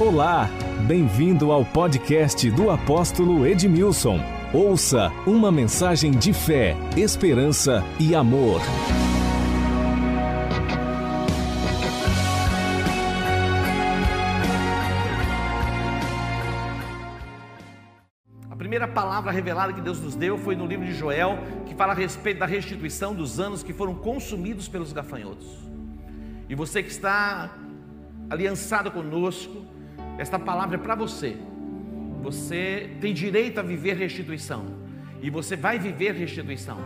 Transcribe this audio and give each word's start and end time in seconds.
Olá, 0.00 0.48
bem-vindo 0.86 1.52
ao 1.52 1.62
podcast 1.62 2.50
do 2.52 2.70
apóstolo 2.70 3.46
Edmilson. 3.46 4.18
Ouça 4.50 5.10
uma 5.26 5.52
mensagem 5.52 6.10
de 6.10 6.32
fé, 6.32 6.74
esperança 6.96 7.84
e 8.00 8.14
amor. 8.14 8.62
A 18.50 18.56
primeira 18.56 18.88
palavra 18.88 19.30
revelada 19.30 19.74
que 19.74 19.82
Deus 19.82 20.00
nos 20.00 20.16
deu 20.16 20.38
foi 20.38 20.56
no 20.56 20.64
livro 20.64 20.86
de 20.86 20.94
Joel, 20.94 21.38
que 21.66 21.74
fala 21.74 21.92
a 21.92 21.94
respeito 21.96 22.38
da 22.38 22.46
restituição 22.46 23.14
dos 23.14 23.38
anos 23.38 23.62
que 23.62 23.74
foram 23.74 23.94
consumidos 23.94 24.66
pelos 24.66 24.94
gafanhotos. 24.94 25.58
E 26.48 26.54
você 26.54 26.82
que 26.82 26.90
está 26.90 27.54
aliançado 28.30 28.90
conosco, 28.90 29.68
esta 30.20 30.38
palavra 30.38 30.76
é 30.76 30.78
para 30.78 30.94
você. 30.94 31.34
Você 32.22 32.90
tem 33.00 33.14
direito 33.14 33.58
a 33.58 33.62
viver 33.62 33.96
restituição. 33.96 34.66
E 35.22 35.30
você 35.30 35.56
vai 35.56 35.78
viver 35.78 36.12
restituição. 36.12 36.76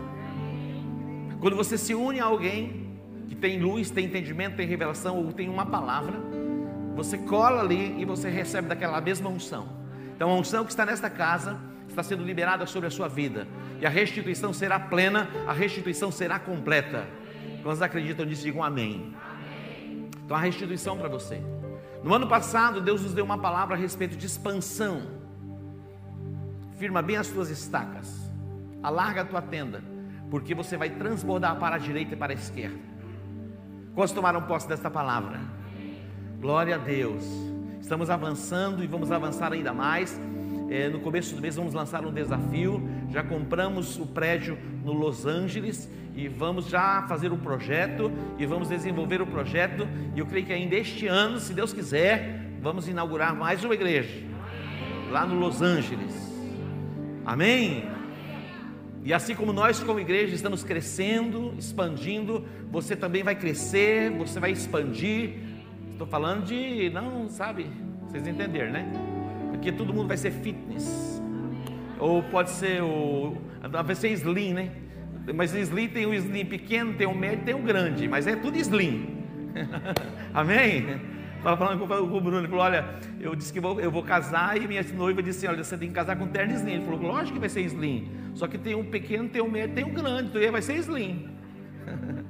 Quando 1.41 1.57
você 1.57 1.77
se 1.77 1.97
une 1.97 2.20
a 2.20 2.27
alguém 2.27 2.97
que 3.29 3.34
tem 3.34 3.60
luz, 3.60 3.91
tem 3.91 4.07
entendimento, 4.07 4.55
tem 4.55 4.69
revelação 4.69 5.16
ou 5.16 5.33
tem 5.33 5.48
uma 5.48 5.66
palavra, 5.66 6.15
você 6.95 7.19
cola 7.19 7.60
ali 7.60 8.01
e 8.01 8.05
você 8.05 8.30
recebe 8.30 8.69
daquela 8.69 9.01
mesma 9.01 9.29
unção. 9.29 9.69
Então 10.15 10.30
a 10.30 10.35
unção 10.37 10.65
que 10.65 10.71
está 10.71 10.87
nesta 10.87 11.10
casa 11.10 11.59
está 11.88 12.05
sendo 12.05 12.23
liberada 12.23 12.65
sobre 12.66 12.87
a 12.87 12.91
sua 12.91 13.09
vida. 13.09 13.48
E 13.80 13.85
a 13.85 13.91
restituição 13.91 14.52
será 14.52 14.79
plena, 14.79 15.29
a 15.45 15.52
restituição 15.52 16.12
será 16.12 16.38
completa. 16.38 17.05
Quantos 17.65 17.82
acreditam 17.82 18.24
nisso, 18.24 18.45
digam 18.45 18.62
amém. 18.62 19.12
Então 20.24 20.37
a 20.37 20.41
restituição 20.41 20.96
para 20.96 21.09
você. 21.09 21.43
No 22.05 22.13
ano 22.13 22.29
passado, 22.29 22.83
Deus 22.83 23.01
nos 23.01 23.15
deu 23.15 23.24
uma 23.24 23.38
palavra 23.38 23.74
a 23.74 23.79
respeito 23.79 24.15
de 24.15 24.27
expansão. 24.27 25.01
Firma 26.79 27.01
bem 27.01 27.16
as 27.16 27.29
tuas 27.29 27.49
estacas. 27.49 28.30
Alarga 28.83 29.23
a 29.23 29.24
tua 29.24 29.41
tenda, 29.41 29.83
porque 30.30 30.55
você 30.55 30.77
vai 30.77 30.91
transbordar 30.91 31.59
para 31.59 31.77
a 31.77 31.79
direita 31.79 32.13
e 32.13 32.16
para 32.16 32.35
a 32.35 32.37
esquerda. 32.37 32.79
Quantos 33.95 34.13
tomaram 34.13 34.43
posse 34.43 34.69
desta 34.69 34.91
palavra? 34.91 35.41
Glória 36.38 36.74
a 36.74 36.79
Deus. 36.79 37.24
Estamos 37.80 38.11
avançando 38.11 38.85
e 38.85 38.87
vamos 38.87 39.11
avançar 39.11 39.55
ainda 39.55 39.73
mais. 39.73 40.21
É, 40.70 40.88
no 40.88 41.01
começo 41.01 41.34
do 41.34 41.43
mês 41.43 41.57
vamos 41.57 41.74
lançar 41.74 42.04
um 42.04 42.12
desafio. 42.12 42.82
Já 43.10 43.23
compramos 43.23 43.98
o 43.98 44.07
prédio 44.07 44.59
no 44.84 44.93
Los 44.93 45.26
Angeles 45.26 45.90
e 46.16 46.29
vamos 46.29 46.68
já 46.68 47.04
fazer 47.09 47.32
o 47.32 47.37
projeto 47.37 48.10
e 48.38 48.46
vamos 48.46 48.68
desenvolver 48.68 49.21
o 49.21 49.26
projeto. 49.26 49.87
E 50.15 50.18
eu 50.18 50.26
creio 50.26 50.46
que 50.46 50.52
ainda 50.52 50.74
este 50.74 51.06
ano, 51.06 51.38
se 51.38 51.52
Deus 51.52 51.73
quiser, 51.73 52.40
vamos 52.60 52.88
inaugurar 52.88 53.34
mais 53.34 53.62
uma 53.65 53.74
igreja 53.74 54.23
lá 55.10 55.26
no 55.26 55.38
Los 55.38 55.60
Angeles. 55.60 56.15
Amém? 57.24 57.84
E 59.04 59.12
assim 59.12 59.34
como 59.34 59.52
nós, 59.52 59.80
como 59.80 60.01
igreja, 60.01 60.34
estamos 60.34 60.65
crescendo, 60.65 61.54
expandindo, 61.59 62.45
você 62.71 62.96
também 62.96 63.23
vai 63.23 63.34
crescer, 63.34 64.10
você 64.10 64.41
vai 64.41 64.50
expandir. 64.50 65.34
Estou 65.93 66.06
falando 66.06 66.44
de, 66.44 66.88
não, 66.91 67.28
sabe, 67.28 67.66
vocês 68.09 68.26
entenderam, 68.26 68.72
né? 68.72 69.13
Porque 69.55 69.72
todo 69.72 69.94
mundo 69.94 70.09
vai 70.09 70.16
ser 70.16 70.31
fitness, 70.31 71.22
ou 71.99 72.22
pode 72.25 72.50
ser 72.50 72.83
o, 72.83 73.37
vai 73.84 73.94
ser 73.94 74.11
slim, 74.11 74.53
né? 74.53 74.71
Mas 75.34 75.55
slim 75.55 75.88
tem 75.88 76.05
o 76.05 76.12
slim 76.12 76.44
pequeno, 76.44 76.93
tem 76.94 77.06
o 77.06 77.15
médio, 77.15 77.44
tem 77.44 77.55
o 77.55 77.62
grande, 77.62 78.06
mas 78.06 78.27
é 78.27 78.37
tudo 78.37 78.59
slim. 78.59 79.25
Amém? 80.34 81.00
Estava 81.38 81.56
falando 81.56 81.87
com 81.87 82.16
o 82.16 82.21
Bruno, 82.21 82.38
ele 82.38 82.49
falou: 82.49 82.65
Olha, 82.65 82.84
eu 83.21 83.34
disse 83.34 83.53
que 83.53 83.61
vou, 83.61 83.81
eu 83.81 83.91
vou 83.91 84.03
casar 84.03 84.61
e 84.61 84.66
minha 84.66 84.83
noiva 84.94 85.22
disse: 85.22 85.47
Olha, 85.47 85.62
você 85.62 85.78
tem 85.78 85.89
que 85.89 85.95
casar 85.95 86.17
com 86.17 86.27
terno 86.27 86.53
slim. 86.55 86.73
Ele 86.75 86.84
falou: 86.84 87.01
Lógico 87.01 87.34
que 87.34 87.41
vai 87.41 87.49
ser 87.49 87.62
slim, 87.62 88.11
só 88.34 88.47
que 88.47 88.59
tem 88.59 88.75
um 88.75 88.84
pequeno, 88.84 89.28
tem 89.28 89.41
um 89.41 89.51
médio, 89.51 89.75
tem 89.75 89.84
um 89.84 89.95
grande, 89.95 90.28
então 90.37 90.53
vai 90.53 90.62
ser 90.62 90.75
slim. 90.77 91.31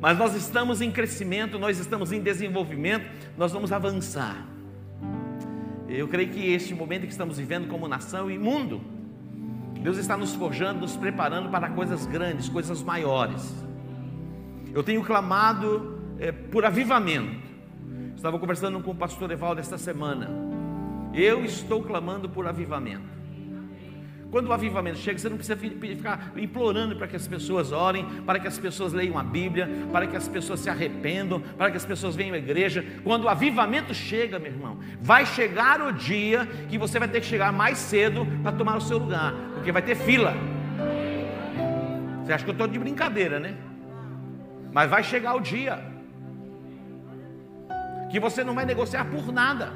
Mas 0.00 0.18
nós 0.18 0.34
estamos 0.36 0.80
em 0.80 0.92
crescimento, 0.92 1.58
nós 1.58 1.78
estamos 1.78 2.12
em 2.12 2.20
desenvolvimento, 2.20 3.06
nós 3.36 3.52
vamos 3.52 3.72
avançar. 3.72 4.55
Eu 5.88 6.08
creio 6.08 6.30
que 6.30 6.52
este 6.52 6.74
momento 6.74 7.02
que 7.02 7.12
estamos 7.12 7.38
vivendo 7.38 7.68
como 7.68 7.86
nação 7.86 8.30
e 8.30 8.38
mundo, 8.38 8.80
Deus 9.80 9.98
está 9.98 10.16
nos 10.16 10.34
forjando, 10.34 10.80
nos 10.80 10.96
preparando 10.96 11.48
para 11.48 11.70
coisas 11.70 12.06
grandes, 12.06 12.48
coisas 12.48 12.82
maiores. 12.82 13.54
Eu 14.74 14.82
tenho 14.82 15.02
clamado 15.02 16.00
é, 16.18 16.32
por 16.32 16.64
avivamento. 16.64 17.46
Estava 18.16 18.38
conversando 18.38 18.80
com 18.80 18.90
o 18.90 18.94
pastor 18.94 19.30
Evaldo 19.30 19.60
esta 19.60 19.78
semana. 19.78 20.28
Eu 21.14 21.44
estou 21.44 21.82
clamando 21.82 22.28
por 22.28 22.46
avivamento. 22.46 23.15
Quando 24.30 24.48
o 24.48 24.52
avivamento 24.52 24.98
chega, 24.98 25.18
você 25.18 25.28
não 25.28 25.36
precisa 25.36 25.56
ficar 25.56 26.32
implorando 26.36 26.96
para 26.96 27.06
que 27.06 27.16
as 27.16 27.26
pessoas 27.26 27.72
orem, 27.72 28.04
para 28.26 28.38
que 28.38 28.48
as 28.48 28.58
pessoas 28.58 28.92
leiam 28.92 29.18
a 29.18 29.22
Bíblia, 29.22 29.68
para 29.92 30.06
que 30.06 30.16
as 30.16 30.28
pessoas 30.28 30.60
se 30.60 30.68
arrependam, 30.68 31.40
para 31.40 31.70
que 31.70 31.76
as 31.76 31.84
pessoas 31.84 32.16
venham 32.16 32.34
à 32.34 32.38
igreja. 32.38 32.84
Quando 33.04 33.24
o 33.24 33.28
avivamento 33.28 33.94
chega, 33.94 34.38
meu 34.38 34.50
irmão, 34.50 34.78
vai 35.00 35.24
chegar 35.24 35.80
o 35.80 35.92
dia 35.92 36.46
que 36.68 36.76
você 36.76 36.98
vai 36.98 37.08
ter 37.08 37.20
que 37.20 37.26
chegar 37.26 37.52
mais 37.52 37.78
cedo 37.78 38.26
para 38.42 38.52
tomar 38.52 38.76
o 38.76 38.80
seu 38.80 38.98
lugar, 38.98 39.32
porque 39.54 39.70
vai 39.70 39.82
ter 39.82 39.94
fila. 39.94 40.34
Você 42.24 42.32
acha 42.32 42.44
que 42.44 42.50
eu 42.50 42.52
estou 42.52 42.66
de 42.66 42.78
brincadeira, 42.78 43.38
né? 43.38 43.56
Mas 44.72 44.90
vai 44.90 45.04
chegar 45.04 45.34
o 45.34 45.40
dia 45.40 45.78
que 48.10 48.18
você 48.18 48.42
não 48.42 48.54
vai 48.54 48.64
negociar 48.64 49.04
por 49.04 49.32
nada. 49.32 49.72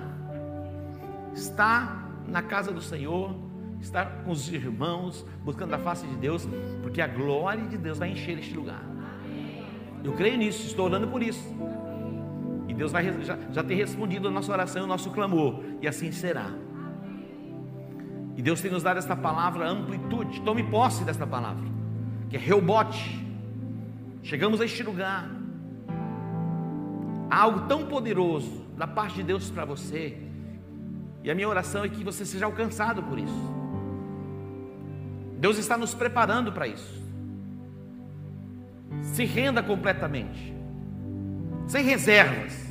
Está 1.32 2.08
na 2.26 2.42
casa 2.42 2.72
do 2.72 2.82
Senhor, 2.82 3.34
estar 3.80 4.22
com 4.24 4.30
os 4.30 4.52
irmãos, 4.52 5.24
buscando 5.44 5.74
a 5.74 5.78
face 5.78 6.06
de 6.06 6.16
Deus, 6.16 6.48
porque 6.82 7.00
a 7.00 7.06
glória 7.06 7.64
de 7.66 7.78
Deus 7.78 7.98
vai 7.98 8.10
encher 8.10 8.38
este 8.38 8.54
lugar. 8.54 8.82
Eu 10.02 10.12
creio 10.12 10.36
nisso, 10.36 10.66
estou 10.66 10.86
orando 10.86 11.08
por 11.08 11.22
isso. 11.22 11.44
E 12.68 12.74
Deus 12.74 12.92
vai 12.92 13.04
já, 13.22 13.38
já 13.50 13.62
respondido 13.62 14.28
a 14.28 14.30
nossa 14.30 14.52
oração, 14.52 14.84
o 14.84 14.86
nosso 14.86 15.10
clamor, 15.10 15.62
e 15.80 15.88
assim 15.88 16.12
será. 16.12 16.50
E 18.36 18.42
Deus 18.42 18.60
tem 18.60 18.70
nos 18.70 18.82
dado 18.82 18.98
esta 18.98 19.16
palavra 19.16 19.68
amplitude. 19.68 20.40
Tome 20.42 20.62
posse 20.62 21.04
desta 21.04 21.26
palavra, 21.26 21.64
que 22.28 22.36
é 22.36 22.38
rebote. 22.38 23.26
Chegamos 24.22 24.60
a 24.60 24.64
este 24.64 24.82
lugar. 24.82 25.28
Há 27.30 27.42
algo 27.42 27.66
tão 27.68 27.86
poderoso 27.86 28.64
da 28.76 28.86
parte 28.86 29.16
de 29.16 29.22
Deus 29.24 29.50
para 29.50 29.64
você. 29.64 30.18
E 31.22 31.30
a 31.30 31.34
minha 31.34 31.48
oração 31.48 31.84
é 31.84 31.88
que 31.88 32.02
você 32.02 32.24
seja 32.24 32.46
alcançado 32.46 33.02
por 33.02 33.18
isso. 33.18 33.59
Deus 35.40 35.56
está 35.56 35.76
nos 35.76 35.94
preparando 35.94 36.52
para 36.52 36.68
isso. 36.68 37.00
Se 39.02 39.24
renda 39.24 39.62
completamente, 39.62 40.54
sem 41.66 41.82
reservas. 41.82 42.70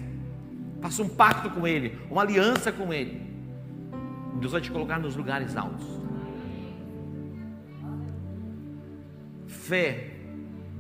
Faça 0.80 1.02
um 1.02 1.10
pacto 1.10 1.50
com 1.50 1.68
Ele, 1.68 2.00
uma 2.10 2.22
aliança 2.22 2.72
com 2.72 2.94
Ele. 2.94 3.28
Deus 4.40 4.52
vai 4.52 4.62
te 4.62 4.72
colocar 4.72 5.00
nos 5.00 5.16
lugares 5.16 5.58
altos. 5.58 5.86
Fé, 9.48 10.12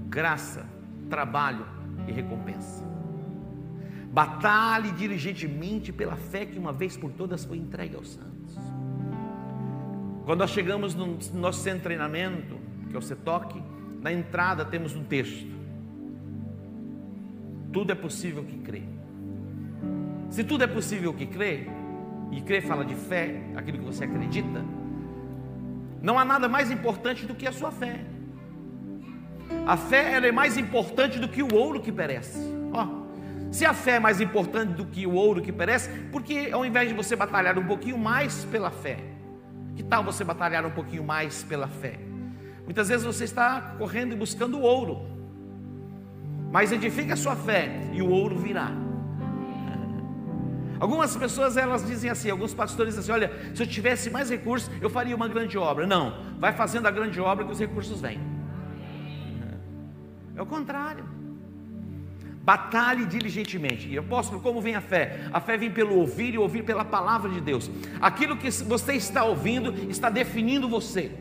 graça, 0.08 0.66
trabalho 1.10 1.66
e 2.08 2.12
recompensa. 2.12 2.88
Batalhe 4.12 4.92
diligentemente 4.92 5.92
pela 5.92 6.16
fé 6.16 6.46
que 6.46 6.58
uma 6.58 6.72
vez 6.72 6.96
por 6.96 7.12
todas 7.12 7.46
foi 7.46 7.58
entregue 7.58 7.96
aos 7.96 8.14
santos. 8.14 8.28
Quando 10.29 10.41
nós 10.41 10.51
chegamos 10.51 10.94
no 10.94 11.17
nosso 11.34 11.63
centro 11.63 11.79
de 11.79 11.84
treinamento, 11.85 12.56
que 12.88 12.95
é 12.95 13.00
o 13.00 13.01
CETOC, 13.01 13.63
na 14.00 14.13
entrada 14.13 14.63
temos 14.63 14.95
um 14.95 15.03
texto. 15.03 15.47
Tudo 17.73 17.91
é 17.91 17.96
possível 17.96 18.43
que 18.43 18.59
crê. 18.59 18.84
Se 20.29 20.43
tudo 20.43 20.64
é 20.64 20.67
possível 20.67 21.11
que 21.16 21.26
crê, 21.26 21.67
e 22.31 22.41
crê 22.41 22.61
fala 22.61 22.85
de 22.85 22.93
fé, 22.93 23.41
aquilo 23.55 23.79
que 23.79 23.85
você 23.85 24.03
acredita, 24.03 24.64
não 25.99 26.20
há 26.20 26.23
nada 26.23 26.47
mais 26.47 26.70
importante 26.70 27.25
do 27.25 27.34
que 27.34 27.47
a 27.47 27.52
sua 27.52 27.72
fé. 27.72 27.99
A 29.66 29.75
fé 29.78 30.14
ela 30.14 30.28
é 30.28 30.32
mais 30.32 30.58
importante 30.58 31.17
do 31.17 31.28
que 31.28 31.41
o 31.41 31.55
ouro 31.55 31.82
que 31.82 31.91
perece. 31.91 32.37
Ó, 32.72 32.87
se 33.49 33.66
a 33.66 33.73
fé 33.73 33.93
é 33.93 33.99
mais 33.99 34.22
importante 34.22 34.73
do 34.73 34.85
que 34.85 35.08
o 35.08 35.14
ouro 35.16 35.41
que 35.41 35.52
perece, 35.52 35.90
porque 36.11 36.49
ao 36.52 36.64
invés 36.64 36.87
de 36.87 36.93
você 36.93 37.16
batalhar 37.16 37.58
um 37.58 37.66
pouquinho 37.66 37.97
mais 37.97 38.46
pela 38.46 38.70
fé, 38.70 39.09
que 39.79 39.84
tal 39.84 40.03
você 40.03 40.26
batalhar 40.26 40.66
um 40.66 40.72
pouquinho 40.72 41.05
mais 41.05 41.41
pela 41.41 41.66
fé? 41.66 41.97
Muitas 42.66 42.90
vezes 42.90 43.05
você 43.05 43.23
está 43.23 43.76
correndo 43.78 44.11
e 44.11 44.16
buscando 44.17 44.59
ouro, 44.59 45.08
mas 46.52 46.73
edifique 46.73 47.14
a 47.14 47.16
sua 47.16 47.34
fé 47.34 47.79
e 47.93 48.02
o 48.02 48.09
ouro 48.09 48.37
virá. 48.37 48.70
Algumas 50.81 51.16
pessoas 51.16 51.55
elas 51.55 51.87
dizem 51.87 52.09
assim, 52.09 52.29
alguns 52.29 52.53
pastores 52.53 52.96
dizem 52.96 53.16
assim: 53.16 53.26
olha, 53.26 53.55
se 53.55 53.64
eu 53.64 53.67
tivesse 53.67 54.09
mais 54.09 54.29
recursos, 54.29 54.70
eu 54.81 54.90
faria 54.90 55.16
uma 55.16 55.29
grande 55.29 55.58
obra. 55.58 55.87
Não, 55.87 56.14
vai 56.37 56.52
fazendo 56.52 56.85
a 56.85 56.91
grande 56.91 57.17
obra 57.22 57.46
que 57.46 57.52
os 57.53 57.59
recursos 57.59 58.02
vêm. 58.02 58.20
É 60.35 60.41
o 60.41 60.46
contrário. 60.46 61.05
Batalhe 62.49 63.05
diligentemente. 63.05 63.87
E 63.87 63.96
apóstolo, 63.96 64.41
como 64.41 64.59
vem 64.59 64.73
a 64.73 64.81
fé? 64.81 65.19
A 65.31 65.40
fé 65.40 65.55
vem 65.55 65.69
pelo 65.69 65.93
ouvir 65.93 66.34
e 66.34 66.37
ouvir 66.40 66.63
pela 66.63 66.84
palavra 66.84 67.29
de 67.29 67.40
Deus. 67.40 67.69
Aquilo 68.01 68.35
que 68.35 68.49
você 68.49 68.93
está 68.93 69.23
ouvindo 69.23 69.72
está 69.87 70.09
definindo 70.09 70.67
você. 70.67 71.11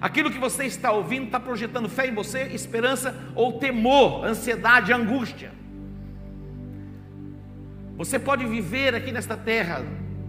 Aquilo 0.00 0.32
que 0.32 0.38
você 0.40 0.64
está 0.64 0.90
ouvindo 0.90 1.26
está 1.26 1.38
projetando 1.38 1.88
fé 1.88 2.08
em 2.08 2.12
você, 2.12 2.48
esperança 2.48 3.14
ou 3.36 3.60
temor, 3.60 4.24
ansiedade, 4.24 4.92
angústia. 4.92 5.52
Você 7.96 8.18
pode 8.18 8.44
viver 8.44 8.92
aqui 8.92 9.12
nesta 9.12 9.36
terra, 9.36 9.86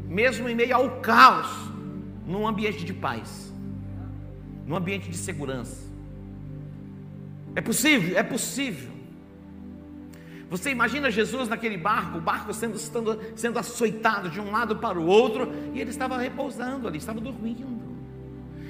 mesmo 0.08 0.48
em 0.48 0.54
meio 0.54 0.76
ao 0.76 1.02
caos, 1.02 1.50
num 2.28 2.48
ambiente 2.48 2.86
de 2.86 2.94
paz, 2.94 3.52
num 4.68 4.76
ambiente 4.76 5.10
de 5.10 5.18
segurança. 5.18 5.84
É 7.56 7.62
possível, 7.62 8.16
é 8.16 8.22
possível. 8.22 8.95
Você 10.56 10.72
imagina 10.72 11.12
Jesus 11.12 11.50
naquele 11.50 11.78
barco, 11.78 12.18
o 12.18 12.22
barco 12.22 12.54
sendo, 12.54 12.78
sendo, 12.78 13.20
sendo 13.36 13.60
açoitado 13.60 14.30
de 14.30 14.40
um 14.40 14.52
lado 14.52 14.78
para 14.78 14.98
o 14.98 15.06
outro, 15.06 15.52
e 15.74 15.82
ele 15.82 15.90
estava 15.90 16.18
repousando 16.18 16.88
ali, 16.88 16.98
estava 16.98 17.20
dormindo. 17.20 17.68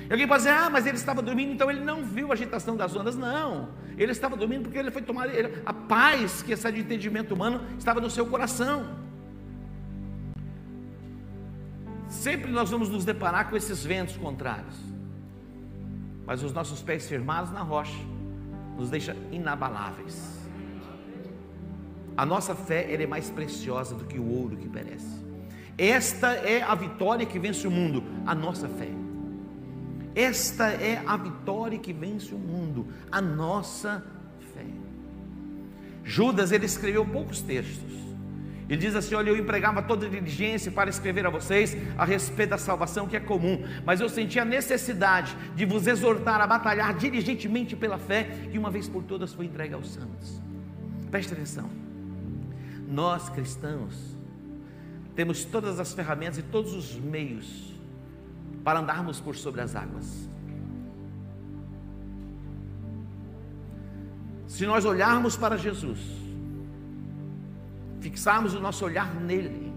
E 0.09 0.11
alguém 0.11 0.27
pode 0.27 0.41
dizer, 0.43 0.55
ah, 0.55 0.67
mas 0.67 0.87
ele 0.87 0.97
estava 0.97 1.21
dormindo, 1.21 1.53
então 1.53 1.69
ele 1.69 1.81
não 1.81 2.03
viu 2.03 2.31
a 2.31 2.33
agitação 2.33 2.75
das 2.75 2.95
ondas. 2.95 3.15
Não, 3.15 3.69
ele 3.95 4.11
estava 4.11 4.35
dormindo 4.35 4.63
porque 4.63 4.79
ele 4.79 4.89
foi 4.89 5.03
tomar 5.03 5.27
ele, 5.27 5.61
a 5.63 5.73
paz 5.73 6.41
que 6.41 6.53
essa 6.53 6.71
de 6.71 6.79
entendimento 6.79 7.35
humano 7.35 7.61
estava 7.77 8.01
no 8.01 8.09
seu 8.09 8.25
coração. 8.25 8.87
Sempre 12.09 12.51
nós 12.51 12.71
vamos 12.71 12.89
nos 12.89 13.05
deparar 13.05 13.47
com 13.47 13.55
esses 13.55 13.85
ventos 13.85 14.17
contrários, 14.17 14.75
mas 16.25 16.41
os 16.41 16.51
nossos 16.51 16.81
pés 16.81 17.07
firmados 17.07 17.51
na 17.51 17.61
rocha 17.61 17.99
nos 18.75 18.89
deixa 18.89 19.15
inabaláveis. 19.31 20.44
A 22.17 22.25
nossa 22.25 22.55
fé 22.55 22.91
é 22.91 23.05
mais 23.05 23.29
preciosa 23.29 23.95
do 23.95 24.05
que 24.05 24.17
o 24.17 24.27
ouro 24.27 24.55
que 24.55 24.69
perece. 24.69 25.25
Esta 25.77 26.33
é 26.33 26.61
a 26.61 26.73
vitória 26.73 27.25
que 27.25 27.37
vence 27.37 27.67
o 27.67 27.71
mundo, 27.71 28.03
a 28.25 28.33
nossa 28.33 28.69
fé. 28.69 28.89
Esta 30.15 30.69
é 30.69 31.03
a 31.05 31.17
vitória 31.17 31.77
que 31.77 31.91
vence 31.91 32.33
o 32.33 32.37
mundo, 32.37 32.87
a 33.11 33.19
nossa 33.19 34.01
fé. 34.53 34.65
Judas 36.05 36.53
ele 36.53 36.65
escreveu 36.65 37.05
poucos 37.05 37.41
textos. 37.41 37.93
Ele 38.69 38.77
diz 38.77 38.95
assim: 38.95 39.13
Olha, 39.13 39.29
eu 39.29 39.37
empregava 39.37 39.81
toda 39.81 40.09
diligência 40.09 40.71
para 40.71 40.89
escrever 40.89 41.25
a 41.25 41.29
vocês 41.29 41.75
a 41.97 42.05
respeito 42.05 42.51
da 42.51 42.57
salvação 42.57 43.07
que 43.07 43.17
é 43.17 43.19
comum, 43.19 43.63
mas 43.85 43.99
eu 43.99 44.07
senti 44.07 44.39
a 44.39 44.45
necessidade 44.45 45.35
de 45.53 45.65
vos 45.65 45.85
exortar 45.85 46.39
a 46.39 46.47
batalhar 46.47 46.93
diligentemente 46.95 47.75
pela 47.75 47.97
fé 47.97 48.29
que 48.49 48.57
uma 48.57 48.71
vez 48.71 48.87
por 48.87 49.03
todas 49.03 49.33
foi 49.33 49.45
entregue 49.45 49.73
aos 49.73 49.91
santos. 49.93 50.41
Preste 51.11 51.33
atenção, 51.33 51.69
nós 52.87 53.29
cristãos 53.29 54.15
temos 55.15 55.45
todas 55.45 55.79
as 55.79 55.93
ferramentas 55.93 56.37
e 56.37 56.43
todos 56.43 56.73
os 56.73 56.95
meios 56.95 57.73
para 58.63 58.79
andarmos 58.79 59.19
por 59.19 59.35
sobre 59.35 59.61
as 59.61 59.75
águas. 59.75 60.29
Se 64.47 64.65
nós 64.65 64.83
olharmos 64.85 65.37
para 65.37 65.57
Jesus, 65.57 65.99
fixarmos 68.01 68.53
o 68.53 68.59
nosso 68.59 68.83
olhar 68.83 69.13
nele, 69.15 69.73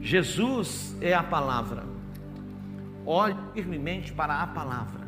Jesus 0.00 0.96
é 1.00 1.12
a 1.12 1.22
palavra. 1.22 1.84
Olhe 3.04 3.36
firmemente 3.54 4.12
para 4.12 4.42
a 4.42 4.46
palavra. 4.46 5.02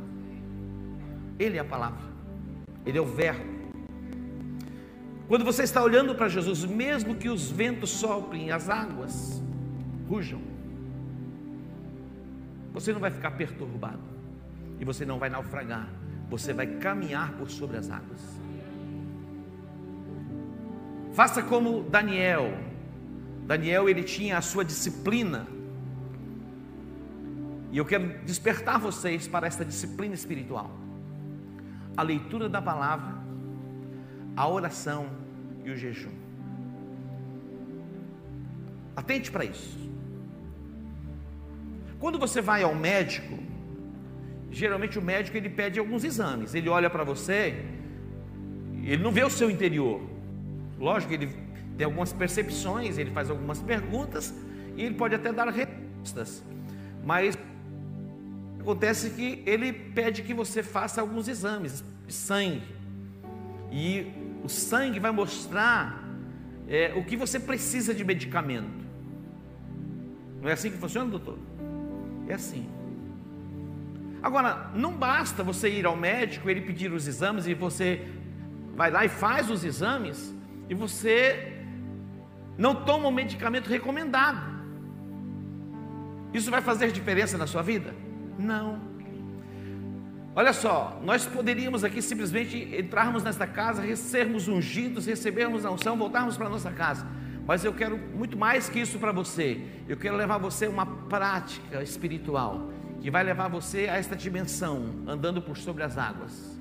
Ele 1.39 1.57
é 1.57 1.61
a 1.61 1.65
palavra. 1.65 2.05
Ele 2.85 2.99
é 2.99 3.01
o 3.01 3.07
verbo. 3.07 3.54
Quando 5.27 5.45
você 5.45 5.63
está 5.63 5.83
olhando 5.83 6.15
para 6.15 6.29
Jesus, 6.29 6.65
mesmo 6.65 7.15
que 7.15 7.29
os 7.29 7.51
ventos 7.51 7.91
soprem, 7.91 8.51
as 8.51 8.69
águas 8.69 9.43
rujam, 10.09 10.41
você 12.73 12.93
não 12.93 13.01
vai 13.01 13.11
ficar 13.11 13.31
perturbado 13.31 14.03
e 14.79 14.85
você 14.85 15.07
não 15.07 15.19
vai 15.19 15.31
naufragar, 15.31 15.89
você 16.29 16.53
vai 16.53 16.67
caminhar 16.67 17.33
por 17.35 17.49
sobre 17.51 17.77
as 17.77 17.91
águas. 17.91 18.21
Faça 21.15 21.43
como 21.43 21.85
Daniel. 21.85 22.53
Daniel 23.47 23.89
ele 23.89 24.03
tinha 24.03 24.37
a 24.37 24.43
sua 24.43 24.65
disciplina. 24.65 25.47
E 27.71 27.79
eu 27.79 27.85
quero 27.85 28.19
despertar 28.25 28.79
vocês 28.79 29.29
para 29.29 29.47
esta 29.47 29.65
disciplina 29.65 30.15
espiritual. 30.15 30.71
A 31.97 32.03
leitura 32.03 32.49
da 32.49 32.61
palavra, 32.61 33.14
a 34.37 34.49
oração 34.49 35.09
e 35.65 35.71
o 35.71 35.77
jejum. 35.77 36.11
Atente 38.97 39.31
para 39.31 39.45
isso. 39.45 39.79
Quando 41.99 42.19
você 42.19 42.41
vai 42.41 42.63
ao 42.63 42.75
médico, 42.75 43.39
geralmente 44.51 44.99
o 44.99 45.03
médico 45.03 45.37
ele 45.37 45.49
pede 45.49 45.79
alguns 45.79 46.05
exames. 46.05 46.55
Ele 46.55 46.69
olha 46.69 46.91
para 46.91 47.03
você, 47.03 47.65
ele 48.83 49.03
não 49.03 49.11
vê 49.11 49.25
o 49.25 49.31
seu 49.31 49.51
interior. 49.51 50.01
Lógico, 50.79 51.13
ele 51.15 51.31
tem 51.77 51.85
algumas 51.85 52.13
percepções, 52.13 52.99
ele 52.99 53.11
faz 53.11 53.31
algumas 53.31 53.61
perguntas 53.61 54.35
e 54.77 54.83
ele 54.83 54.95
pode 54.95 55.15
até 55.15 55.33
dar 55.33 55.49
respostas. 55.49 56.45
Mas 57.05 57.39
acontece 58.61 59.11
que 59.11 59.43
ele 59.47 59.73
pede 59.73 60.23
que 60.23 60.35
você 60.35 60.63
faça 60.63 61.01
alguns 61.01 61.27
exames 61.29 61.85
de 62.07 62.13
sangue. 62.13 62.63
E 63.73 64.07
o 64.45 64.49
sangue 64.49 65.01
vai 65.01 65.11
mostrar 65.11 66.05
é, 66.69 66.93
o 66.95 67.03
que 67.03 67.17
você 67.17 67.41
precisa 67.41 67.95
de 67.95 68.05
medicamento. 68.05 68.85
Não 70.43 70.51
é 70.51 70.53
assim 70.53 70.71
que 70.71 70.77
funciona, 70.77 71.11
doutor? 71.11 71.39
É 72.29 72.35
assim. 72.35 72.69
Agora, 74.23 74.71
não 74.75 74.93
basta 74.93 75.43
você 75.43 75.71
ir 75.71 75.87
ao 75.87 75.97
médico, 75.97 76.51
ele 76.51 76.61
pedir 76.61 76.93
os 76.93 77.09
exames 77.09 77.47
e 77.47 77.55
você 77.55 78.07
vai 78.77 78.91
lá 78.91 79.05
e 79.05 79.09
faz 79.09 79.51
os 79.51 79.65
exames 79.65 80.35
e 80.69 80.75
você 80.75 81.63
não 82.59 82.85
toma 82.85 83.09
o 83.09 83.13
medicamento 83.13 83.69
recomendado. 83.69 84.55
Isso 86.35 86.51
vai 86.51 86.61
fazer 86.61 86.93
diferença 86.93 87.39
na 87.39 87.47
sua 87.47 87.63
vida? 87.63 87.95
Não. 88.39 88.94
Olha 90.37 90.53
só, 90.53 91.01
nós 91.05 91.25
poderíamos 91.25 91.85
aqui 91.85 92.03
simplesmente 92.03 92.59
entrarmos 92.77 93.23
nesta 93.23 93.47
casa, 93.47 93.95
sermos 93.95 94.49
ungidos, 94.49 95.07
recebermos 95.07 95.65
a 95.65 95.71
unção, 95.71 95.97
voltarmos 95.97 96.37
para 96.37 96.47
a 96.47 96.51
nossa 96.51 96.73
casa. 96.73 97.07
Mas 97.47 97.65
eu 97.65 97.73
quero 97.73 97.97
muito 97.97 98.37
mais 98.37 98.69
que 98.69 98.81
isso 98.81 98.99
para 98.99 99.13
você. 99.13 99.61
Eu 99.89 99.97
quero 99.97 100.17
levar 100.17 100.39
você 100.39 100.67
a 100.67 100.71
uma 100.71 100.87
prática 100.87 101.81
espiritual 101.85 102.69
que 103.01 103.13
vai 103.13 103.23
levar 103.23 103.47
você 103.47 103.87
a 103.89 103.97
esta 103.97 104.17
dimensão, 104.17 105.05
andando 105.07 105.41
por 105.41 105.57
sobre 105.57 105.85
as 105.85 105.97
águas. 105.97 106.59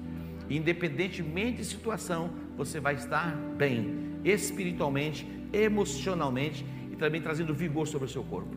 Independentemente 0.48 1.58
de 1.58 1.65
situação, 1.65 2.30
você 2.56 2.80
vai 2.80 2.94
estar 2.94 3.36
bem, 3.58 4.20
espiritualmente, 4.24 5.25
emocionalmente 5.51 6.63
e 6.92 6.96
também 6.96 7.22
trazendo 7.22 7.56
vigor 7.56 7.88
sobre 7.88 8.06
o 8.06 8.12
seu 8.12 8.24
corpo. 8.24 8.56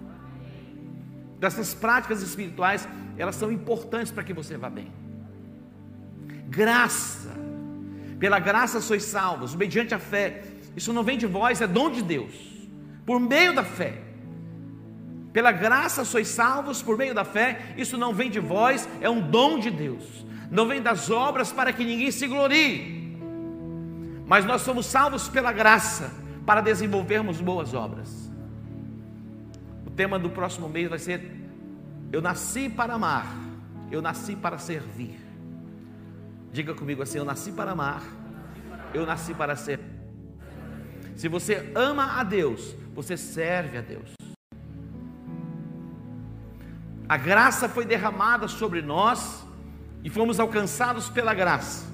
Dessas 1.39 1.73
práticas 1.73 2.21
espirituais, 2.21 2.87
elas 3.17 3.37
são 3.37 3.51
importantes 3.51 4.13
para 4.13 4.25
que 4.25 4.35
você 4.35 4.59
vá 4.59 4.69
bem. 4.69 5.06
Graça, 6.49 7.31
pela 8.19 8.39
graça 8.39 8.81
sois 8.81 9.05
salvos, 9.05 9.55
mediante 9.55 9.95
a 9.95 9.99
fé. 9.99 10.45
Isso 10.77 10.93
não 10.93 11.03
vem 11.03 11.19
de 11.19 11.27
vós, 11.27 11.61
é 11.61 11.67
dom 11.67 11.91
de 11.91 12.03
Deus, 12.03 12.35
por 13.05 13.19
meio 13.19 13.55
da 13.55 13.65
fé. 13.65 14.03
Pela 15.33 15.53
graça 15.53 16.05
sois 16.05 16.29
salvos 16.29 16.81
por 16.81 16.97
meio 16.97 17.15
da 17.15 17.25
fé, 17.25 17.75
isso 17.77 17.99
não 17.99 18.15
vem 18.15 18.31
de 18.31 18.41
vós, 18.41 18.89
é 19.01 19.11
um 19.11 19.21
dom 19.21 19.59
de 19.59 19.71
Deus. 19.71 20.25
Não 20.51 20.67
vem 20.67 20.81
das 20.81 21.11
obras 21.11 21.53
para 21.53 21.73
que 21.73 21.85
ninguém 21.85 22.11
se 22.11 22.27
glorie. 22.27 23.17
Mas 24.27 24.45
nós 24.45 24.63
somos 24.63 24.87
salvos 24.87 25.29
pela 25.29 25.53
graça 25.53 26.11
para 26.47 26.61
desenvolvermos 26.61 27.41
boas 27.41 27.75
obras. 27.75 28.31
O 29.85 29.91
tema 29.91 30.19
do 30.19 30.31
próximo 30.31 30.69
mês 30.69 30.89
vai 30.89 30.99
ser 30.99 31.21
Eu 32.13 32.23
nasci 32.23 32.69
para 32.69 32.95
amar, 32.95 33.27
eu 33.91 34.01
nasci 34.01 34.37
para 34.37 34.57
servir. 34.57 35.26
Diga 36.53 36.75
comigo 36.75 37.03
assim: 37.03 37.19
Eu 37.19 37.25
nasci 37.25 37.53
para 37.53 37.73
amar, 37.73 38.03
eu 38.95 39.05
nasci 39.05 39.35
para 39.35 39.57
servir. 39.57 39.97
Se 41.17 41.29
você 41.29 41.73
ama 41.75 42.19
a 42.21 42.23
Deus, 42.23 42.75
você 42.95 43.17
serve 43.17 43.79
a 43.79 43.81
Deus. 43.81 44.11
A 47.09 47.17
graça 47.17 47.69
foi 47.69 47.85
derramada 47.85 48.49
sobre 48.49 48.83
nós 48.83 49.45
e 50.03 50.11
fomos 50.11 50.41
alcançados 50.41 51.09
pela 51.09 51.33
graça. 51.33 51.87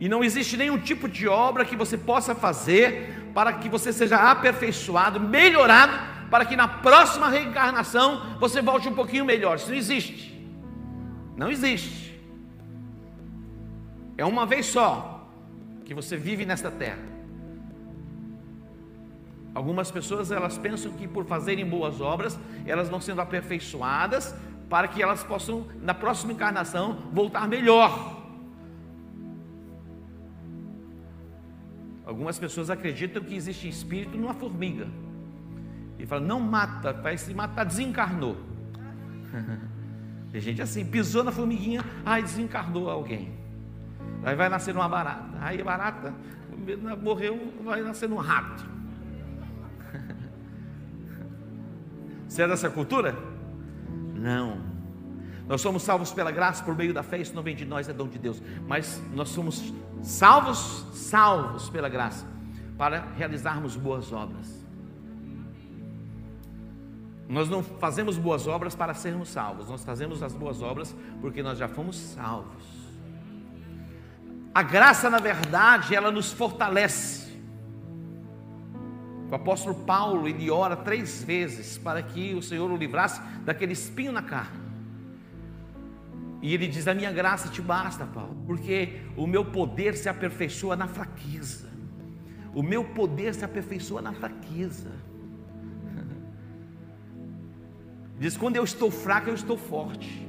E 0.00 0.08
não 0.08 0.22
existe 0.22 0.56
nenhum 0.56 0.78
tipo 0.78 1.08
de 1.08 1.26
obra 1.26 1.64
que 1.64 1.76
você 1.76 1.96
possa 1.96 2.34
fazer 2.34 3.30
para 3.34 3.52
que 3.54 3.68
você 3.68 3.92
seja 3.92 4.16
aperfeiçoado, 4.16 5.20
melhorado, 5.20 5.92
para 6.30 6.44
que 6.44 6.56
na 6.56 6.68
próxima 6.68 7.28
reencarnação 7.28 8.36
você 8.38 8.60
volte 8.60 8.88
um 8.88 8.94
pouquinho 8.94 9.24
melhor. 9.24 9.56
Isso 9.56 9.68
não 9.68 9.76
existe. 9.76 10.50
Não 11.36 11.50
existe. 11.50 12.07
É 14.18 14.24
uma 14.24 14.44
vez 14.44 14.66
só 14.66 15.30
que 15.84 15.94
você 15.94 16.16
vive 16.16 16.44
nesta 16.44 16.70
terra. 16.72 16.98
Algumas 19.54 19.90
pessoas 19.90 20.30
elas 20.32 20.58
pensam 20.58 20.92
que 20.92 21.06
por 21.06 21.24
fazerem 21.24 21.64
boas 21.64 22.00
obras, 22.00 22.38
elas 22.66 22.88
vão 22.88 23.00
sendo 23.00 23.20
aperfeiçoadas 23.20 24.34
para 24.68 24.88
que 24.88 25.00
elas 25.00 25.22
possam 25.22 25.66
na 25.80 25.94
próxima 25.94 26.32
encarnação 26.32 27.04
voltar 27.12 27.48
melhor. 27.48 28.18
Algumas 32.04 32.38
pessoas 32.38 32.70
acreditam 32.70 33.22
que 33.22 33.36
existe 33.36 33.68
espírito 33.68 34.18
numa 34.18 34.34
formiga. 34.34 34.88
E 35.96 36.06
falam, 36.06 36.26
não 36.26 36.40
mata, 36.40 36.92
vai 36.92 37.16
se 37.16 37.32
matar, 37.32 37.64
desencarnou. 37.64 38.36
Tem 40.32 40.40
gente 40.40 40.60
assim, 40.60 40.84
pisou 40.84 41.22
na 41.22 41.30
formiguinha, 41.30 41.84
ai, 42.04 42.22
desencarnou 42.22 42.90
alguém. 42.90 43.32
Aí 44.24 44.34
vai 44.34 44.48
nascer 44.48 44.74
uma 44.74 44.88
barata. 44.88 45.38
Aí 45.40 45.62
barata 45.62 46.12
morreu, 47.02 47.52
vai 47.64 47.82
nascer 47.82 48.10
um 48.10 48.16
rato. 48.16 48.64
Você 52.28 52.42
é 52.42 52.48
dessa 52.48 52.68
cultura? 52.68 53.16
Não. 54.14 54.60
Nós 55.46 55.60
somos 55.60 55.82
salvos 55.82 56.12
pela 56.12 56.30
graça 56.30 56.62
por 56.62 56.76
meio 56.76 56.92
da 56.92 57.02
fé, 57.02 57.18
isso 57.18 57.34
não 57.34 57.42
vem 57.42 57.56
de 57.56 57.64
nós, 57.64 57.88
é 57.88 57.92
dom 57.92 58.06
de 58.06 58.18
Deus. 58.18 58.42
Mas 58.66 59.02
nós 59.14 59.30
somos 59.30 59.72
salvos, 60.02 60.86
salvos 60.92 61.70
pela 61.70 61.88
graça, 61.88 62.26
para 62.76 63.00
realizarmos 63.16 63.76
boas 63.76 64.12
obras. 64.12 64.58
Nós 67.26 67.48
não 67.48 67.62
fazemos 67.62 68.16
boas 68.16 68.46
obras 68.46 68.74
para 68.74 68.94
sermos 68.94 69.28
salvos, 69.28 69.68
nós 69.68 69.84
fazemos 69.84 70.22
as 70.22 70.34
boas 70.34 70.62
obras 70.62 70.94
porque 71.20 71.42
nós 71.42 71.58
já 71.58 71.68
fomos 71.68 71.96
salvos. 71.96 72.77
A 74.58 74.62
graça, 74.64 75.08
na 75.08 75.20
verdade, 75.20 75.94
ela 75.94 76.10
nos 76.10 76.32
fortalece. 76.32 77.28
O 79.30 79.32
apóstolo 79.32 79.76
Paulo, 79.84 80.26
ele 80.26 80.50
ora 80.50 80.74
três 80.74 81.22
vezes 81.22 81.78
para 81.78 82.02
que 82.02 82.34
o 82.34 82.42
Senhor 82.42 82.68
o 82.68 82.76
livrasse 82.76 83.20
daquele 83.44 83.72
espinho 83.72 84.10
na 84.10 84.20
carne. 84.20 84.58
E 86.42 86.52
ele 86.52 86.66
diz: 86.66 86.88
A 86.88 86.92
minha 86.92 87.12
graça 87.12 87.48
te 87.48 87.62
basta, 87.62 88.04
Paulo, 88.04 88.36
porque 88.48 89.00
o 89.16 89.28
meu 89.28 89.44
poder 89.44 89.96
se 89.96 90.08
aperfeiçoa 90.08 90.74
na 90.74 90.88
fraqueza. 90.88 91.68
O 92.52 92.60
meu 92.60 92.82
poder 92.82 93.36
se 93.36 93.44
aperfeiçoa 93.44 94.02
na 94.02 94.12
fraqueza. 94.12 94.90
Diz: 98.18 98.36
Quando 98.36 98.56
eu 98.56 98.64
estou 98.64 98.90
fraco, 98.90 99.30
eu 99.30 99.34
estou 99.34 99.56
forte. 99.56 100.27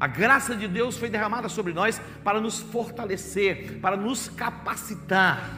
A 0.00 0.06
graça 0.06 0.54
de 0.54 0.68
Deus 0.68 0.96
foi 0.96 1.10
derramada 1.10 1.48
sobre 1.48 1.72
nós 1.72 2.00
para 2.22 2.40
nos 2.40 2.60
fortalecer, 2.60 3.80
para 3.80 3.96
nos 3.96 4.28
capacitar, 4.28 5.50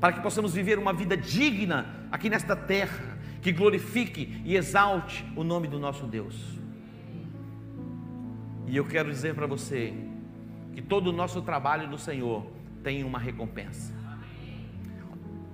para 0.00 0.14
que 0.14 0.20
possamos 0.20 0.54
viver 0.54 0.78
uma 0.78 0.94
vida 0.94 1.16
digna 1.16 2.08
aqui 2.10 2.30
nesta 2.30 2.56
terra, 2.56 3.18
que 3.42 3.52
glorifique 3.52 4.40
e 4.44 4.56
exalte 4.56 5.26
o 5.36 5.44
nome 5.44 5.68
do 5.68 5.78
nosso 5.78 6.06
Deus. 6.06 6.58
E 8.66 8.76
eu 8.76 8.86
quero 8.86 9.10
dizer 9.10 9.34
para 9.34 9.46
você 9.46 9.92
que 10.72 10.80
todo 10.80 11.08
o 11.08 11.12
nosso 11.12 11.42
trabalho 11.42 11.86
no 11.86 11.98
Senhor 11.98 12.46
tem 12.82 13.04
uma 13.04 13.18
recompensa. 13.18 13.92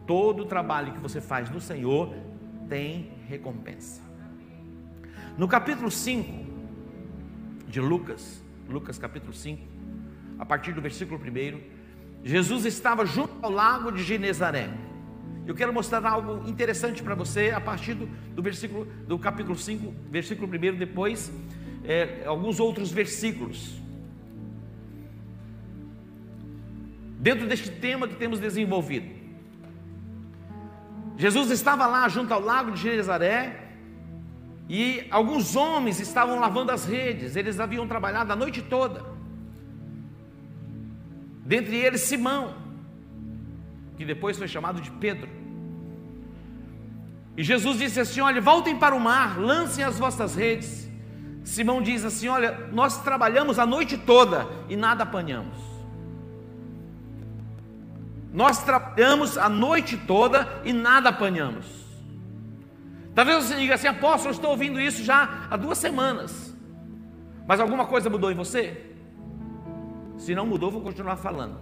Todo 0.06 0.44
o 0.44 0.46
trabalho 0.46 0.92
que 0.92 1.00
você 1.00 1.20
faz 1.20 1.50
no 1.50 1.60
Senhor 1.60 2.14
tem 2.68 3.12
recompensa. 3.26 4.02
No 5.36 5.48
capítulo 5.48 5.90
5 5.90 6.53
de 7.74 7.80
Lucas, 7.80 8.40
Lucas 8.68 8.98
capítulo 8.98 9.32
5, 9.32 9.60
a 10.38 10.46
partir 10.46 10.72
do 10.72 10.80
versículo 10.80 11.20
1, 11.20 11.60
Jesus 12.22 12.64
estava 12.64 13.04
junto 13.04 13.34
ao 13.42 13.50
lago 13.50 13.90
de 13.90 14.00
Genezaré. 14.00 14.70
Eu 15.44 15.56
quero 15.56 15.72
mostrar 15.72 16.06
algo 16.06 16.48
interessante 16.48 17.02
para 17.02 17.16
você 17.16 17.50
a 17.50 17.60
partir 17.60 17.94
do, 17.94 18.06
do 18.06 18.40
versículo 18.40 18.84
do 19.08 19.18
capítulo 19.18 19.58
5, 19.58 19.92
versículo 20.08 20.46
1, 20.46 20.76
depois 20.78 21.32
é, 21.82 22.22
alguns 22.24 22.60
outros 22.60 22.92
versículos. 22.92 23.74
Dentro 27.18 27.44
deste 27.48 27.72
tema 27.72 28.06
que 28.06 28.14
temos 28.14 28.38
desenvolvido. 28.38 29.12
Jesus 31.16 31.50
estava 31.50 31.88
lá 31.88 32.08
junto 32.08 32.32
ao 32.32 32.40
lago 32.40 32.70
de 32.70 32.80
Genezaré 32.80 33.63
e 34.68 35.06
alguns 35.10 35.54
homens 35.56 36.00
estavam 36.00 36.40
lavando 36.40 36.72
as 36.72 36.84
redes, 36.84 37.36
eles 37.36 37.60
haviam 37.60 37.86
trabalhado 37.86 38.32
a 38.32 38.36
noite 38.36 38.62
toda. 38.62 39.04
Dentre 41.44 41.76
eles 41.76 42.00
Simão, 42.00 42.54
que 43.96 44.04
depois 44.04 44.38
foi 44.38 44.48
chamado 44.48 44.80
de 44.80 44.90
Pedro. 44.90 45.28
E 47.36 47.42
Jesus 47.42 47.78
disse 47.78 48.00
assim: 48.00 48.20
Olha, 48.20 48.40
voltem 48.40 48.78
para 48.78 48.94
o 48.94 49.00
mar, 49.00 49.38
lancem 49.38 49.84
as 49.84 49.98
vossas 49.98 50.34
redes. 50.34 50.88
Simão 51.44 51.82
diz 51.82 52.04
assim: 52.04 52.28
Olha, 52.28 52.68
nós 52.72 53.02
trabalhamos 53.02 53.58
a 53.58 53.66
noite 53.66 53.98
toda 53.98 54.48
e 54.68 54.76
nada 54.76 55.02
apanhamos. 55.02 55.58
Nós 58.32 58.64
trabalhamos 58.64 59.36
a 59.36 59.48
noite 59.48 59.96
toda 59.96 60.62
e 60.64 60.72
nada 60.72 61.10
apanhamos. 61.10 61.83
Talvez 63.14 63.44
você 63.44 63.56
diga 63.56 63.74
assim, 63.74 63.86
apóstolo, 63.86 64.30
eu 64.30 64.36
estou 64.36 64.50
ouvindo 64.50 64.80
isso 64.80 65.04
já 65.04 65.46
há 65.48 65.56
duas 65.56 65.78
semanas. 65.78 66.54
Mas 67.46 67.60
alguma 67.60 67.86
coisa 67.86 68.10
mudou 68.10 68.30
em 68.30 68.34
você? 68.34 68.94
Se 70.16 70.34
não 70.34 70.46
mudou, 70.46 70.70
vou 70.70 70.80
continuar 70.80 71.16
falando. 71.16 71.58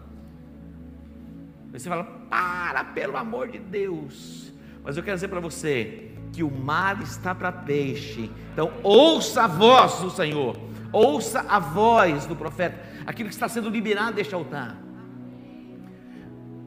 Aí 1.72 1.78
você 1.78 1.88
fala, 1.88 2.04
para, 2.04 2.84
pelo 2.84 3.16
amor 3.16 3.48
de 3.48 3.58
Deus. 3.58 4.52
Mas 4.82 4.96
eu 4.96 5.02
quero 5.02 5.16
dizer 5.16 5.28
para 5.28 5.40
você, 5.40 6.12
que 6.32 6.42
o 6.42 6.50
mar 6.50 7.00
está 7.02 7.34
para 7.34 7.52
peixe. 7.52 8.30
Então, 8.52 8.72
ouça 8.82 9.44
a 9.44 9.46
voz 9.46 10.00
do 10.00 10.10
Senhor, 10.10 10.58
ouça 10.90 11.44
a 11.48 11.58
voz 11.58 12.26
do 12.26 12.34
profeta, 12.34 12.80
aquilo 13.06 13.28
que 13.28 13.34
está 13.34 13.48
sendo 13.48 13.68
liberado 13.68 14.14
deste 14.14 14.34
altar. 14.34 14.76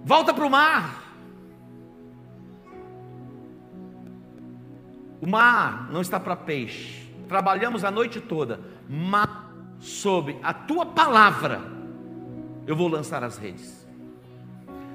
Volta 0.04 0.34
para 0.34 0.46
o 0.46 0.50
mar. 0.50 1.04
O 5.25 5.29
mar 5.29 5.89
não 5.91 6.01
está 6.01 6.20
para 6.20 6.36
peixe. 6.36 7.12
Trabalhamos 7.27 7.84
a 7.84 7.89
noite 7.89 8.22
toda, 8.22 8.60
mas 8.88 9.29
sob 9.79 10.38
a 10.44 10.53
tua 10.53 10.86
palavra 10.86 11.62
eu 12.67 12.75
vou 12.75 12.88
lançar 12.88 13.24
as 13.24 13.38
redes. 13.38 13.88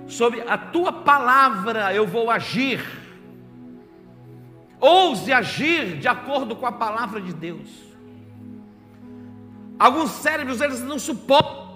Sob 0.06 0.40
a 0.42 0.56
tua 0.56 0.92
palavra 0.92 1.94
eu 1.94 2.06
vou 2.06 2.30
agir 2.30 2.80
Ouse 4.80 5.30
agir 5.30 5.98
de 5.98 6.08
acordo 6.08 6.56
com 6.56 6.64
a 6.64 6.72
palavra 6.72 7.20
de 7.20 7.34
Deus. 7.34 7.68
Alguns 9.78 10.10
cérebros 10.10 10.60
eles 10.60 10.80
não 10.80 10.98
suportam. 10.98 11.69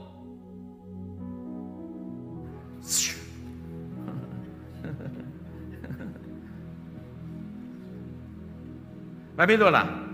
Vai 9.36 9.46
melhorar. 9.46 10.04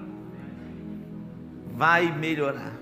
Vai 1.75 2.13
melhorar. 2.13 2.73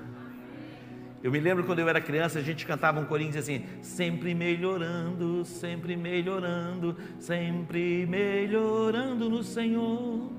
Eu 1.23 1.33
me 1.33 1.41
lembro 1.41 1.65
quando 1.65 1.81
eu 1.81 1.89
era 1.89 2.01
criança, 2.01 2.39
a 2.39 2.43
gente 2.43 2.65
cantava 2.65 3.01
um 3.01 3.05
corinho 3.05 3.37
assim: 3.37 3.65
sempre 3.83 4.35
melhorando, 4.35 5.45
sempre 5.45 5.97
melhorando, 5.97 6.97
sempre 7.19 8.07
melhorando 8.07 9.29
no 9.29 9.43
Senhor. 9.43 10.31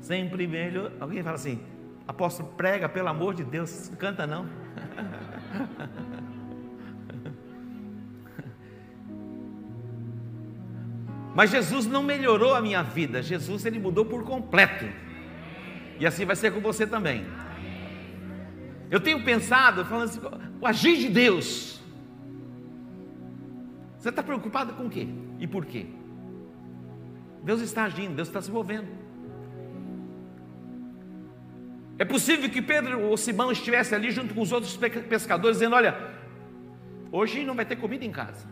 Sempre 0.00 0.46
melhor. 0.46 0.92
Alguém 1.00 1.22
fala 1.24 1.34
assim: 1.34 1.60
apóstolo, 2.06 2.50
prega, 2.56 2.88
pelo 2.88 3.08
amor 3.08 3.34
de 3.34 3.42
Deus, 3.42 3.90
canta 3.98 4.26
não. 4.26 4.46
Mas 11.34 11.50
Jesus 11.50 11.86
não 11.86 12.02
melhorou 12.02 12.54
a 12.54 12.62
minha 12.62 12.82
vida, 12.82 13.20
Jesus 13.20 13.66
ele 13.66 13.78
mudou 13.78 14.04
por 14.04 14.22
completo. 14.24 14.86
E 15.98 16.06
assim 16.06 16.24
vai 16.24 16.36
ser 16.36 16.52
com 16.52 16.60
você 16.60 16.86
também. 16.86 17.26
Eu 18.90 19.00
tenho 19.00 19.24
pensado, 19.24 19.84
falando 19.84 20.04
assim, 20.04 20.20
o 20.60 20.66
agir 20.66 20.96
de 20.96 21.08
Deus. 21.08 21.80
Você 23.98 24.10
está 24.10 24.22
preocupado 24.22 24.74
com 24.74 24.86
o 24.86 24.90
quê? 24.90 25.08
E 25.40 25.46
por 25.46 25.64
quê? 25.64 25.86
Deus 27.42 27.60
está 27.60 27.84
agindo, 27.84 28.14
Deus 28.14 28.28
está 28.28 28.40
se 28.40 28.50
movendo. 28.50 28.88
É 31.98 32.04
possível 32.04 32.48
que 32.48 32.60
Pedro 32.60 33.00
ou 33.02 33.16
Simão 33.16 33.52
estivesse 33.52 33.94
ali 33.94 34.10
junto 34.10 34.34
com 34.34 34.40
os 34.40 34.52
outros 34.52 34.76
pescadores, 34.76 35.58
dizendo: 35.58 35.76
Olha, 35.76 35.96
hoje 37.12 37.44
não 37.44 37.54
vai 37.54 37.64
ter 37.64 37.76
comida 37.76 38.04
em 38.04 38.10
casa. 38.10 38.46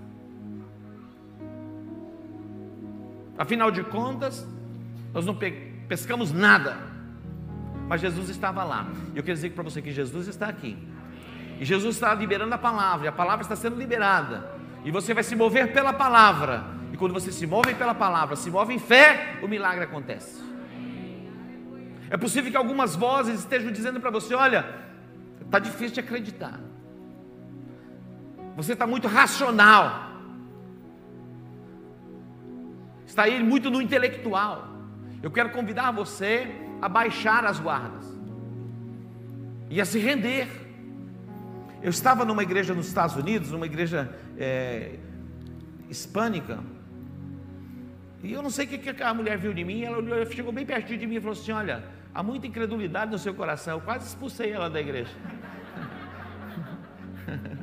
Afinal 3.44 3.70
de 3.70 3.82
contas, 3.82 4.46
nós 5.12 5.26
não 5.26 5.37
pescamos 5.88 6.32
nada 6.32 6.92
mas 7.92 8.00
Jesus 8.00 8.30
estava 8.30 8.64
lá. 8.64 8.87
Eu 9.14 9.22
quero 9.22 9.34
dizer 9.34 9.50
para 9.50 9.62
você 9.62 9.82
que 9.82 9.92
Jesus 9.92 10.26
está 10.26 10.46
aqui. 10.46 10.78
E 11.61 11.64
Jesus 11.64 11.96
está 11.96 12.14
liberando 12.14 12.54
a 12.54 12.56
palavra, 12.56 13.04
e 13.04 13.08
a 13.08 13.12
palavra 13.12 13.42
está 13.42 13.54
sendo 13.54 13.76
liberada. 13.76 14.50
E 14.82 14.90
você 14.90 15.12
vai 15.12 15.22
se 15.22 15.37
mover 15.37 15.75
pela 15.75 15.92
palavra. 15.92 16.64
E 16.90 16.96
quando 16.96 17.12
você 17.12 17.30
se 17.30 17.46
move 17.46 17.75
pela 17.75 17.94
palavra, 17.94 18.34
se 18.34 18.50
move 18.50 18.72
em 18.72 18.78
fé, 18.78 19.38
o 19.42 19.46
milagre 19.46 19.84
acontece. 19.84 20.42
É 22.08 22.16
possível 22.16 22.50
que 22.50 22.56
algumas 22.56 22.96
vozes 22.96 23.40
estejam 23.40 23.70
dizendo 23.70 24.00
para 24.00 24.11
você: 24.11 24.34
olha, 24.34 24.64
está 25.44 25.58
difícil 25.58 25.92
de 25.92 26.00
acreditar. 26.00 26.58
Você 28.56 28.72
está 28.72 28.87
muito 28.87 29.06
racional. 29.06 30.12
Está 33.12 33.25
aí 33.25 33.42
muito 33.42 33.71
no 33.71 33.83
intelectual. 33.83 34.66
Eu 35.23 35.31
quero 35.31 35.50
convidar 35.50 35.90
você 35.90 36.47
a 36.81 36.88
baixar 36.88 37.45
as 37.45 37.61
guardas 37.61 38.07
e 39.69 39.83
a 39.83 39.85
se 39.85 39.99
render. 39.99 40.49
Eu 41.83 41.90
estava 41.90 42.25
numa 42.25 42.42
igreja 42.42 42.73
nos 42.73 42.88
Estados 42.88 43.14
Unidos, 43.14 43.50
numa 43.50 43.66
igreja 43.66 44.19
é, 44.38 44.95
hispânica, 45.90 46.61
e 48.23 48.33
eu 48.33 48.40
não 48.40 48.49
sei 48.49 48.64
o 48.64 48.78
que 48.78 49.02
a 49.02 49.12
mulher 49.12 49.37
viu 49.37 49.52
de 49.52 49.62
mim, 49.62 49.83
ela 49.83 50.25
chegou 50.31 50.50
bem 50.50 50.64
pertinho 50.64 50.99
de 50.99 51.07
mim 51.07 51.16
e 51.16 51.21
falou 51.21 51.38
assim: 51.38 51.52
Olha, 51.52 51.85
há 52.14 52.23
muita 52.23 52.47
incredulidade 52.47 53.11
no 53.11 53.19
seu 53.19 53.35
coração. 53.35 53.75
Eu 53.75 53.83
quase 53.83 54.07
expulsei 54.07 54.52
ela 54.52 54.71
da 54.71 54.81
igreja. 54.81 55.12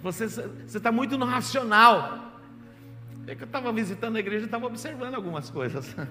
Você 0.00 0.24
está 0.74 0.90
muito 0.90 1.18
no 1.18 1.26
racional. 1.26 2.27
É 3.28 3.34
que 3.34 3.42
eu 3.42 3.46
estava 3.46 3.70
visitando 3.70 4.16
a 4.16 4.20
igreja 4.20 4.44
e 4.44 4.46
estava 4.46 4.66
observando 4.66 5.14
algumas 5.14 5.50
coisas. 5.50 5.94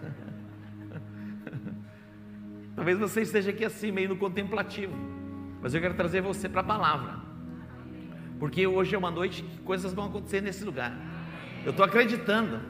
Talvez 2.75 2.99
você 2.99 3.23
esteja 3.23 3.49
aqui 3.49 3.65
assim, 3.65 3.91
meio 3.91 4.09
no 4.09 4.17
contemplativo. 4.17 4.93
Mas 5.59 5.73
eu 5.73 5.81
quero 5.81 5.95
trazer 5.95 6.21
você 6.21 6.47
para 6.47 6.61
a 6.61 6.63
palavra. 6.63 7.15
Porque 8.37 8.67
hoje 8.67 8.93
é 8.93 8.97
uma 8.99 9.09
noite 9.09 9.41
que 9.41 9.57
coisas 9.63 9.95
vão 9.95 10.05
acontecer 10.05 10.41
nesse 10.41 10.63
lugar. 10.63 10.95
Eu 11.65 11.71
estou 11.71 11.83
acreditando. 11.83 12.61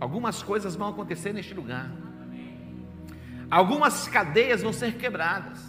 Algumas 0.00 0.42
coisas 0.42 0.74
vão 0.74 0.88
acontecer 0.88 1.32
neste 1.32 1.54
lugar. 1.54 1.88
Algumas 3.48 4.08
cadeias 4.08 4.62
vão 4.62 4.72
ser 4.72 4.96
quebradas. 4.96 5.64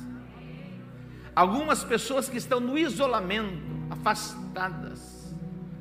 Algumas 1.36 1.84
pessoas 1.84 2.28
que 2.28 2.38
estão 2.38 2.60
no 2.60 2.80
isolamento, 2.80 3.62
afastadas, 3.92 5.19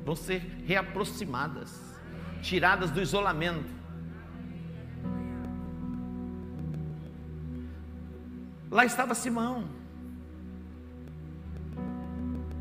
vão 0.05 0.15
ser 0.15 0.39
reaproximadas, 0.65 1.95
tiradas 2.41 2.91
do 2.91 3.01
isolamento. 3.01 3.79
Lá 8.71 8.85
estava 8.85 9.15
Simão. 9.15 9.65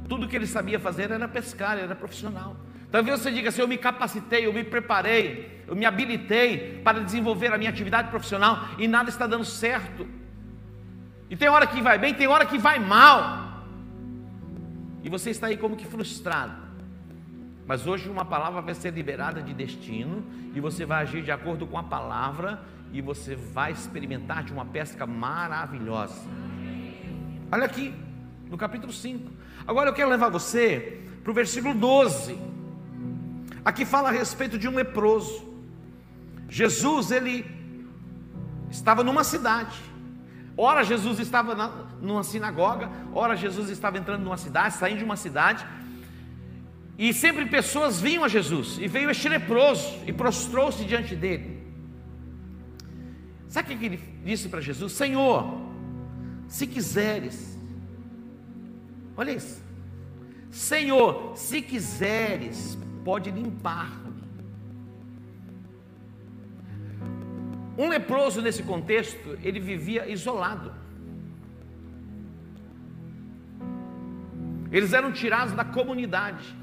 Tudo 0.09 0.27
que 0.27 0.35
ele 0.35 0.47
sabia 0.47 0.81
fazer 0.81 1.11
era 1.11 1.29
pescar, 1.29 1.79
era 1.79 1.95
profissional. 1.95 2.57
Talvez 2.91 3.21
você 3.21 3.31
diga 3.31 3.51
assim: 3.51 3.61
eu 3.61 3.69
me 3.69 3.77
capacitei, 3.77 4.47
eu 4.47 4.53
me 4.53 4.65
preparei, 4.65 5.63
eu 5.67 5.77
me 5.77 5.85
habilitei 5.85 6.81
para 6.83 7.01
desenvolver 7.01 7.53
a 7.53 7.59
minha 7.59 7.71
atividade 7.71 8.09
profissional 8.09 8.69
e 8.79 8.89
nada 8.89 9.11
está 9.11 9.27
dando 9.27 9.45
certo. 9.45 10.09
E 11.29 11.37
tem 11.37 11.49
hora 11.49 11.67
que 11.67 11.83
vai 11.83 11.99
bem, 11.99 12.15
tem 12.15 12.27
hora 12.27 12.47
que 12.47 12.57
vai 12.57 12.79
mal. 12.79 13.67
E 15.05 15.11
você 15.11 15.31
está 15.31 15.49
aí 15.49 15.59
como 15.59 15.77
que 15.77 15.87
frustrado. 15.87 16.68
Mas 17.69 17.87
hoje 17.87 18.09
uma 18.09 18.25
palavra 18.25 18.63
vai 18.63 18.75
ser 18.75 18.95
liberada 18.95 19.43
de 19.43 19.53
destino 19.53 20.25
e 20.55 20.59
você 20.59 20.87
vai 20.87 21.03
agir 21.03 21.23
de 21.23 21.31
acordo 21.31 21.67
com 21.67 21.77
a 21.77 21.83
palavra 21.83 22.63
e 22.91 23.03
você 23.03 23.37
vai 23.37 23.73
experimentar 23.73 24.43
de 24.43 24.55
uma 24.55 24.65
pesca 24.65 25.07
maravilhosa. 25.07 26.27
Olha 27.53 27.67
aqui, 27.67 27.95
no 28.49 28.57
capítulo 28.57 28.91
5. 28.91 29.31
Agora 29.67 29.91
eu 29.91 29.93
quero 29.93 30.09
levar 30.09 30.31
você 30.31 31.03
para 31.23 31.31
o 31.31 31.35
versículo 31.35 31.75
12. 31.75 32.39
Aqui 33.63 33.85
fala 33.85 34.09
a 34.09 34.13
respeito 34.13 34.57
de 34.57 34.67
um 34.67 34.75
leproso. 34.75 35.47
Jesus, 36.49 37.11
ele 37.11 37.45
estava 38.71 39.05
numa 39.05 39.23
cidade. 39.23 39.79
Ora, 40.57 40.83
Jesus 40.83 41.19
estava 41.19 41.55
na, 41.55 41.69
numa 42.01 42.25
sinagoga, 42.25 42.91
ora, 43.13 43.37
Jesus 43.37 43.69
estava 43.69 43.99
entrando 43.99 44.25
numa 44.25 44.39
cidade, 44.39 44.75
saindo 44.75 44.99
de 44.99 45.05
uma 45.05 45.17
cidade. 45.17 45.67
E 46.99 47.15
sempre 47.15 47.47
pessoas 47.47 48.01
vinham 48.01 48.25
a 48.25 48.29
Jesus. 48.29 48.77
E 48.79 48.89
veio 48.89 49.09
este 49.09 49.29
leproso 49.29 50.01
e 50.05 50.13
prostrou-se 50.13 50.85
diante 50.85 51.15
dele. 51.15 51.63
Sabe 53.49 53.73
o 53.73 53.79
que 53.79 53.87
ele 53.87 54.01
disse 54.25 54.49
para 54.49 54.61
Jesus? 54.61 54.93
Senhor, 54.93 55.59
se 56.49 56.67
quiseres, 56.67 57.57
olha 59.17 59.31
isso. 59.31 59.63
Senhor, 60.51 61.37
se 61.37 61.63
quiseres, 61.63 62.77
pode 63.05 63.31
limpar-me. 63.31 64.09
Um 67.79 67.89
leproso 67.89 68.43
nesse 68.43 68.65
contexto, 68.65 69.39
ele 69.41 69.61
vivia 69.61 70.11
isolado. 70.11 70.73
Eles 74.73 74.93
eram 74.93 75.13
tirados 75.13 75.55
da 75.55 75.65
comunidade. 75.65 76.57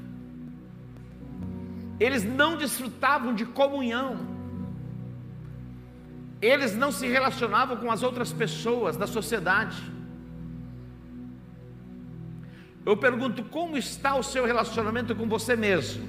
Eles 1.98 2.24
não 2.24 2.56
desfrutavam 2.56 3.34
de 3.34 3.44
comunhão. 3.46 4.18
Eles 6.40 6.76
não 6.76 6.92
se 6.92 7.06
relacionavam 7.06 7.76
com 7.78 7.90
as 7.90 8.02
outras 8.02 8.32
pessoas 8.32 8.96
da 8.96 9.06
sociedade. 9.06 9.82
Eu 12.84 12.96
pergunto: 12.96 13.42
como 13.44 13.76
está 13.76 14.14
o 14.14 14.22
seu 14.22 14.44
relacionamento 14.44 15.14
com 15.14 15.26
você 15.28 15.56
mesmo? 15.56 16.06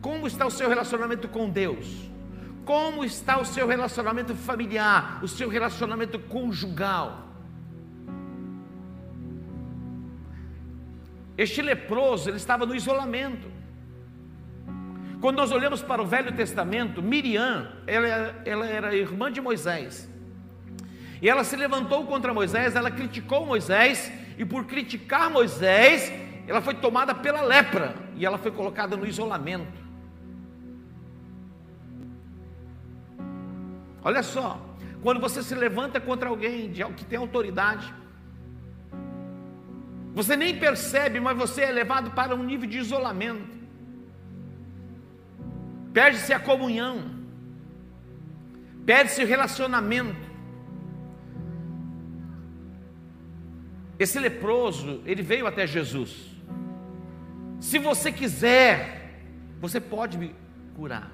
Como 0.00 0.26
está 0.26 0.46
o 0.46 0.50
seu 0.50 0.68
relacionamento 0.68 1.28
com 1.28 1.50
Deus? 1.50 2.08
Como 2.64 3.04
está 3.04 3.40
o 3.40 3.44
seu 3.44 3.66
relacionamento 3.66 4.34
familiar, 4.34 5.18
o 5.22 5.28
seu 5.28 5.48
relacionamento 5.48 6.18
conjugal? 6.18 7.26
Este 11.36 11.62
leproso, 11.62 12.30
ele 12.30 12.36
estava 12.36 12.64
no 12.66 12.74
isolamento. 12.74 13.57
Quando 15.20 15.36
nós 15.36 15.50
olhamos 15.50 15.82
para 15.82 16.00
o 16.00 16.06
Velho 16.06 16.32
Testamento, 16.32 17.02
Miriam, 17.02 17.72
ela, 17.86 18.06
ela 18.44 18.66
era 18.66 18.94
irmã 18.94 19.32
de 19.32 19.40
Moisés. 19.40 20.08
E 21.20 21.28
ela 21.28 21.42
se 21.42 21.56
levantou 21.56 22.06
contra 22.06 22.32
Moisés, 22.32 22.76
ela 22.76 22.90
criticou 22.90 23.44
Moisés, 23.44 24.12
e 24.38 24.44
por 24.44 24.66
criticar 24.66 25.28
Moisés, 25.28 26.12
ela 26.46 26.60
foi 26.60 26.74
tomada 26.74 27.14
pela 27.16 27.42
lepra, 27.42 27.96
e 28.14 28.24
ela 28.24 28.38
foi 28.38 28.52
colocada 28.52 28.96
no 28.96 29.04
isolamento. 29.04 29.88
Olha 34.04 34.22
só, 34.22 34.64
quando 35.02 35.20
você 35.20 35.42
se 35.42 35.54
levanta 35.56 36.00
contra 36.00 36.28
alguém 36.28 36.72
que 36.96 37.04
tem 37.04 37.18
autoridade, 37.18 37.92
você 40.14 40.36
nem 40.36 40.56
percebe, 40.56 41.18
mas 41.18 41.36
você 41.36 41.62
é 41.62 41.72
levado 41.72 42.12
para 42.12 42.36
um 42.36 42.42
nível 42.44 42.68
de 42.68 42.78
isolamento. 42.78 43.57
Perde-se 45.92 46.32
a 46.32 46.38
comunhão, 46.38 47.10
perde-se 48.84 49.22
o 49.22 49.26
relacionamento. 49.26 50.28
Esse 53.98 54.18
leproso, 54.18 55.02
ele 55.04 55.22
veio 55.22 55.46
até 55.46 55.66
Jesus. 55.66 56.28
Se 57.60 57.78
você 57.78 58.12
quiser, 58.12 59.20
você 59.60 59.80
pode 59.80 60.16
me 60.16 60.34
curar. 60.76 61.10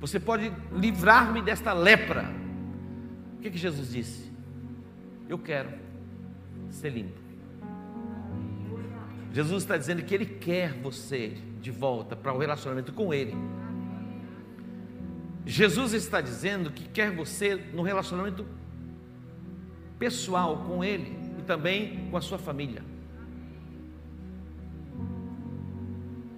Você 0.00 0.20
pode 0.20 0.52
livrar-me 0.72 1.42
desta 1.42 1.72
lepra. 1.72 2.24
O 3.36 3.42
que, 3.42 3.50
que 3.50 3.58
Jesus 3.58 3.90
disse? 3.90 4.30
Eu 5.28 5.38
quero 5.38 5.70
ser 6.70 6.90
limpo. 6.90 7.18
Jesus 9.32 9.62
está 9.62 9.76
dizendo 9.76 10.02
que 10.02 10.14
Ele 10.14 10.26
quer 10.26 10.72
você 10.72 11.36
de 11.60 11.70
volta 11.70 12.16
para 12.16 12.32
o 12.32 12.38
relacionamento 12.38 12.92
com 12.92 13.12
Ele. 13.12 13.34
Jesus 15.46 15.92
está 15.94 16.20
dizendo 16.20 16.70
que 16.70 16.88
quer 16.88 17.14
você 17.14 17.54
no 17.56 17.82
relacionamento 17.82 18.46
pessoal 19.98 20.64
com 20.66 20.84
Ele 20.84 21.16
e 21.38 21.42
também 21.42 22.08
com 22.10 22.16
a 22.16 22.20
sua 22.20 22.38
família. 22.38 22.82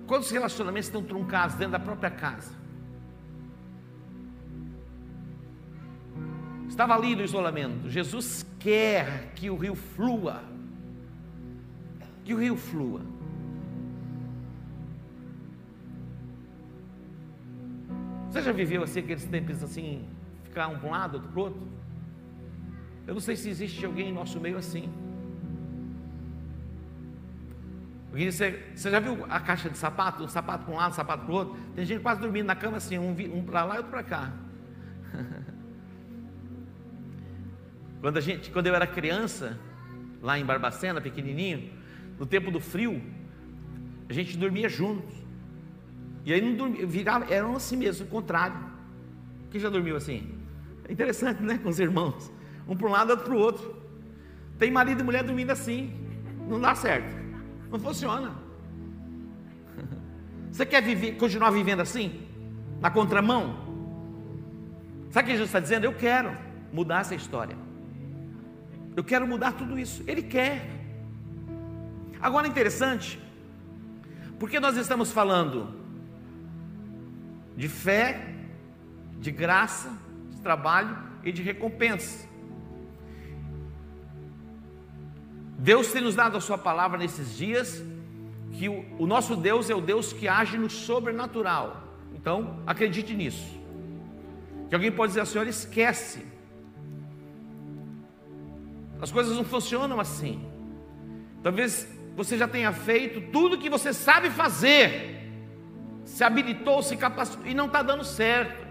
Quantos 0.07 0.31
relacionamentos 0.31 0.89
estão 0.89 1.03
truncados 1.03 1.57
dentro 1.57 1.73
da 1.73 1.79
própria 1.79 2.11
casa? 2.11 2.53
Estava 6.69 6.95
ali 6.95 7.15
no 7.15 7.23
isolamento. 7.23 7.91
Jesus 7.91 8.47
quer 8.59 9.33
que 9.35 9.51
o 9.51 9.57
rio 9.57 9.75
flua. 9.75 10.43
Que 12.25 12.35
o 12.35 12.39
rio 12.39 12.57
flua. 12.57 13.03
Você 18.33 18.41
já 18.41 18.51
viveu 18.51 18.83
assim 18.83 19.01
aqueles 19.01 19.27
tempos 19.27 19.63
assim, 19.63 20.09
ficar 20.45 20.69
um 20.69 20.79
para 20.79 20.89
um 20.89 20.91
lado, 20.91 21.15
outro 21.17 21.29
para 21.29 21.39
o 21.39 21.43
outro? 21.43 21.69
Eu 23.07 23.13
não 23.13 23.21
sei 23.21 23.37
se 23.37 23.51
existe 23.51 23.85
alguém 23.85 24.09
em 24.09 24.13
nosso 24.13 24.41
meio 24.41 24.57
assim. 24.57 24.91
Você, 28.11 28.73
você 28.75 28.91
já 28.91 29.01
viu 29.01 29.27
a 29.29 29.39
caixa 29.39 29.69
de 29.69 29.77
sapato? 29.77 30.25
Um 30.25 30.29
sapato 30.29 30.65
para 30.65 30.73
um 30.73 30.77
lado, 30.79 30.93
um 30.93 30.95
sapato 30.95 31.27
para 31.27 31.33
o 31.33 31.37
outro? 31.37 31.59
Tem 31.75 31.85
gente 31.85 32.01
quase 32.01 32.23
dormindo 32.23 32.47
na 32.47 32.57
cama 32.57 32.79
assim, 32.79 32.97
um, 32.99 33.11
um 33.11 33.45
para 33.45 33.65
lá 33.65 33.75
e 33.75 33.77
outro 33.79 33.91
para 33.91 34.03
cá. 34.03 34.33
quando, 38.01 38.17
a 38.17 38.21
gente, 38.23 38.51
quando 38.51 38.67
eu 38.67 38.75
era 38.75 38.87
criança, 38.87 39.59
lá 40.23 40.39
em 40.39 40.45
Barbacena, 40.45 41.03
pequenininho, 41.03 41.71
no 42.19 42.25
tempo 42.25 42.51
do 42.51 42.61
frio, 42.61 43.03
a 44.09 44.13
gente 44.15 44.39
dormia 44.39 44.71
juntos. 44.71 45.22
E 46.25 46.33
aí 46.33 46.41
não 46.41 46.55
dormia, 46.55 46.87
virava, 46.87 47.33
eram 47.33 47.57
assim 47.57 47.77
mesmo, 47.77 48.07
o 48.07 48.09
contrário. 48.09 48.57
Quem 49.51 49.61
já 49.61 49.69
dormiu 49.69 49.97
assim? 49.97 50.35
É 50.89 50.93
interessante, 50.93 51.43
né? 51.43 51.59
Com 51.59 51.69
os 51.69 51.79
irmãos. 51.79 52.31
Um 52.69 52.77
para 52.77 52.89
um 52.89 52.93
lado, 52.93 53.11
outro 53.11 53.25
para 53.27 53.35
o 53.35 53.39
outro. 53.39 53.77
Tem 54.59 54.71
marido 54.71 55.01
e 55.01 55.05
mulher 55.05 55.25
dormindo 55.25 55.51
assim. 55.51 55.93
Não 56.49 56.61
dá 56.61 56.75
certo. 56.75 57.15
Não 57.71 57.79
funciona. 57.79 58.33
Você 60.51 60.65
quer 60.65 60.83
viver, 60.83 61.17
continuar 61.17 61.51
vivendo 61.51 61.81
assim? 61.81 62.23
Na 62.81 62.91
contramão? 62.91 63.63
Sabe 65.11 65.25
o 65.25 65.27
que 65.27 65.33
Jesus 65.33 65.49
está 65.49 65.61
dizendo? 65.61 65.85
Eu 65.85 65.93
quero 65.93 66.37
mudar 66.73 67.01
essa 67.01 67.15
história. 67.15 67.57
Eu 68.97 69.03
quero 69.03 69.27
mudar 69.27 69.53
tudo 69.53 69.79
isso. 69.79 70.03
Ele 70.07 70.23
quer. 70.23 70.69
Agora 72.21 72.47
interessante, 72.47 73.19
porque 74.39 74.61
nós 74.61 74.77
estamos 74.77 75.11
falando 75.11 75.82
de 77.57 77.69
fé, 77.69 78.35
de 79.19 79.31
graça, 79.31 79.91
de 80.31 80.41
trabalho 80.41 80.97
e 81.25 81.33
de 81.33 81.43
recompensa. 81.43 82.29
Deus 85.59 85.93
tem 85.93 86.03
nos 86.03 86.17
dado 86.17 86.37
a 86.37 86.41
Sua 86.41 86.59
palavra 86.59 86.99
nesses 86.99 87.37
dias, 87.37 87.83
que 88.53 88.69
o, 88.69 88.85
o 88.99 89.07
nosso 89.07 89.37
Deus 89.37 89.71
é 89.71 89.75
o 89.75 89.81
Deus 89.81 90.13
que 90.13 90.27
age 90.27 90.59
no 90.59 90.69
sobrenatural. 90.69 91.83
Então, 92.15 92.59
acredite 92.67 93.15
nisso. 93.15 93.61
Que 94.69 94.75
alguém 94.75 94.91
pode 94.91 95.11
dizer 95.11 95.21
assim: 95.21 95.39
olha, 95.39 95.51
esquece. 95.51 96.27
As 99.01 99.11
coisas 99.11 99.37
não 99.37 99.45
funcionam 99.45 100.01
assim. 100.01 100.45
Talvez 101.43 101.89
você 102.17 102.37
já 102.39 102.47
tenha 102.47 102.73
feito 102.73 103.21
tudo 103.33 103.59
que 103.59 103.69
você 103.69 103.93
sabe 103.93 104.31
fazer, 104.31 105.22
se 106.23 106.25
habilitou, 106.25 106.81
se 106.83 106.97
capacitou 106.97 107.45
e 107.45 107.53
não 107.53 107.67
está 107.67 107.83
dando 107.83 108.05
certo. 108.05 108.65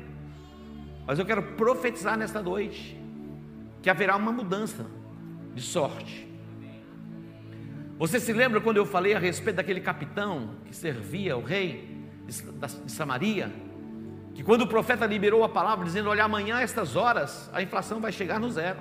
Mas 1.06 1.20
eu 1.20 1.26
quero 1.26 1.44
profetizar 1.58 2.18
nesta 2.18 2.42
noite 2.42 2.98
que 3.82 3.90
haverá 3.90 4.16
uma 4.16 4.32
mudança 4.32 4.86
de 5.54 5.62
sorte. 5.62 6.30
Você 8.00 8.22
se 8.22 8.32
lembra 8.32 8.62
quando 8.62 8.78
eu 8.78 8.86
falei 8.86 9.14
a 9.14 9.20
respeito 9.20 9.58
daquele 9.58 9.82
capitão 9.82 10.56
que 10.66 10.74
servia 10.74 11.36
o 11.36 11.44
rei 11.44 12.08
de 12.26 12.90
Samaria? 12.90 13.52
Que 14.34 14.44
quando 14.44 14.62
o 14.62 14.68
profeta 14.68 15.06
liberou 15.06 15.44
a 15.44 15.50
palavra 15.50 15.84
dizendo: 15.84 16.10
Olha, 16.10 16.24
amanhã, 16.24 16.56
a 16.56 16.62
estas 16.62 16.96
horas, 16.96 17.50
a 17.52 17.62
inflação 17.62 18.00
vai 18.00 18.14
chegar 18.14 18.40
no 18.40 18.50
zero, 18.50 18.80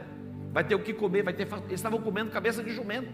vai 0.52 0.62
ter 0.62 0.76
o 0.76 0.78
que 0.78 0.94
comer, 0.94 1.24
vai 1.24 1.34
ter. 1.34 1.48
Eles 1.64 1.72
estavam 1.72 2.00
comendo 2.00 2.30
cabeça 2.30 2.62
de 2.62 2.70
jumento. 2.72 3.12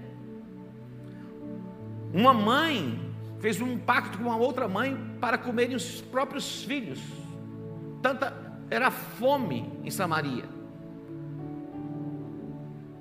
Uma 2.13 2.35
mãe 2.35 3.06
fez 3.41 3.61
um 3.61 3.79
pacto 3.79 4.19
com 4.19 4.25
uma 4.25 4.37
outra 4.37 4.67
mãe 4.69 4.97
para 5.21 5.37
comerem 5.39 5.77
os 5.77 6.01
próprios 6.01 6.65
filhos. 6.65 7.01
Tanta 8.03 8.33
era 8.71 8.91
fome 8.91 9.71
em 9.85 9.91
Samaria. 9.91 10.45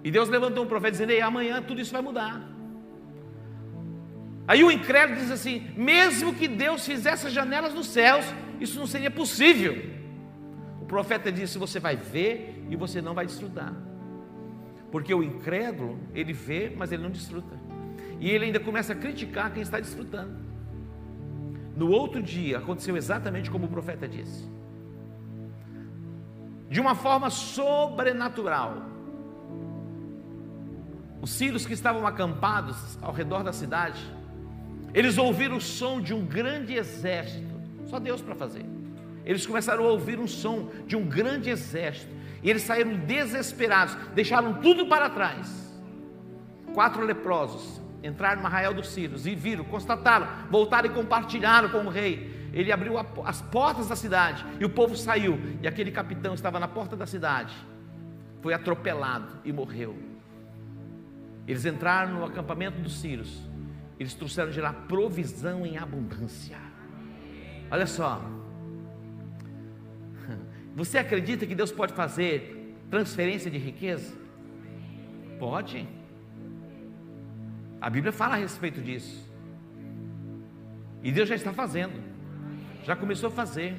E 0.03 0.11
Deus 0.11 0.29
levantou 0.29 0.63
um 0.63 0.67
profeta 0.67 0.91
dizendo: 0.91 1.11
Ei, 1.11 1.21
amanhã 1.21 1.61
tudo 1.61 1.81
isso 1.81 1.91
vai 1.91 2.01
mudar. 2.01 2.55
Aí 4.47 4.63
o 4.63 4.71
incrédulo 4.71 5.19
diz 5.19 5.31
assim: 5.31 5.67
mesmo 5.75 6.33
que 6.33 6.47
Deus 6.47 6.85
fizesse 6.85 7.27
as 7.27 7.33
janelas 7.33 7.73
nos 7.73 7.87
céus, 7.87 8.25
isso 8.59 8.79
não 8.79 8.85
seria 8.85 9.09
possível. 9.09 9.95
O 10.79 10.85
profeta 10.85 11.31
disse: 11.31 11.57
você 11.57 11.79
vai 11.79 11.95
ver 11.95 12.63
e 12.69 12.75
você 12.75 13.01
não 13.01 13.13
vai 13.13 13.25
desfrutar. 13.25 13.73
Porque 14.91 15.13
o 15.13 15.23
incrédulo, 15.23 15.99
ele 16.13 16.31
vê, 16.31 16.71
mas 16.75 16.91
ele 16.91 17.01
não 17.01 17.09
desfruta. 17.09 17.64
E 18.19 18.29
ele 18.29 18.45
ainda 18.45 18.59
começa 18.59 18.93
a 18.93 18.95
criticar 18.95 19.51
quem 19.53 19.61
está 19.61 19.79
desfrutando. 19.79 20.45
No 21.75 21.89
outro 21.89 22.21
dia, 22.23 22.57
aconteceu 22.57 22.95
exatamente 22.95 23.51
como 23.51 23.65
o 23.65 23.69
profeta 23.69 24.07
disse. 24.07 24.49
De 26.69 26.79
uma 26.79 26.95
forma 26.95 27.29
sobrenatural, 27.29 28.77
os 31.21 31.29
sírios 31.31 31.65
que 31.65 31.73
estavam 31.73 32.07
acampados 32.07 32.97
ao 33.01 33.11
redor 33.11 33.43
da 33.43 33.51
cidade, 33.51 34.01
eles 34.93 35.17
ouviram 35.17 35.57
o 35.57 35.61
som 35.61 35.99
de 35.99 36.13
um 36.13 36.25
grande 36.25 36.73
exército, 36.75 37.53
só 37.85 37.99
Deus 37.99 38.21
para 38.21 38.35
fazer. 38.35 38.65
Eles 39.25 39.45
começaram 39.45 39.83
a 39.83 39.89
ouvir 39.89 40.19
um 40.19 40.27
som 40.27 40.69
de 40.87 40.95
um 40.95 41.05
grande 41.05 41.49
exército, 41.49 42.13
e 42.41 42.49
eles 42.49 42.61
saíram 42.61 42.95
desesperados, 42.95 43.95
deixaram 44.13 44.61
tudo 44.61 44.85
para 44.87 45.09
trás. 45.09 45.73
Quatro 46.73 47.03
leprosos 47.03 47.81
entraram 48.05 48.41
no 48.41 48.47
arraial 48.47 48.73
dos 48.73 48.89
Sírios 48.89 49.25
e 49.25 49.35
viram, 49.35 49.63
constataram, 49.63 50.27
voltaram 50.49 50.87
e 50.87 50.93
compartilharam 50.93 51.69
com 51.69 51.79
o 51.79 51.89
rei. 51.89 52.49
Ele 52.53 52.71
abriu 52.71 52.95
as 53.25 53.41
portas 53.41 53.87
da 53.87 53.95
cidade 53.95 54.45
e 54.59 54.65
o 54.65 54.69
povo 54.69 54.95
saiu, 54.95 55.39
e 55.61 55.67
aquele 55.67 55.91
capitão 55.91 56.33
estava 56.33 56.59
na 56.59 56.67
porta 56.67 56.95
da 56.95 57.05
cidade, 57.05 57.53
foi 58.41 58.53
atropelado 58.53 59.41
e 59.43 59.51
morreu. 59.51 59.97
Eles 61.47 61.65
entraram 61.65 62.13
no 62.13 62.25
acampamento 62.25 62.79
dos 62.79 62.99
Sírios 62.99 63.45
eles 63.99 64.13
trouxeram 64.13 64.51
de 64.51 64.59
lá 64.59 64.73
provisão 64.73 65.65
em 65.65 65.77
abundância. 65.77 66.57
Olha 67.71 67.87
só. 67.87 68.21
Você 70.75 70.97
acredita 70.97 71.45
que 71.45 71.55
Deus 71.55 71.71
pode 71.71 71.93
fazer 71.93 72.75
transferência 72.89 73.49
de 73.49 73.57
riqueza? 73.57 74.13
Pode. 75.39 75.87
A 77.85 77.89
Bíblia 77.91 78.11
fala 78.11 78.33
a 78.33 78.37
respeito 78.37 78.81
disso. 78.81 79.31
E 81.03 81.11
Deus 81.11 81.29
já 81.29 81.35
está 81.35 81.53
fazendo. 81.53 81.93
Já 82.83 82.95
começou 82.95 83.29
a 83.29 83.31
fazer. 83.31 83.77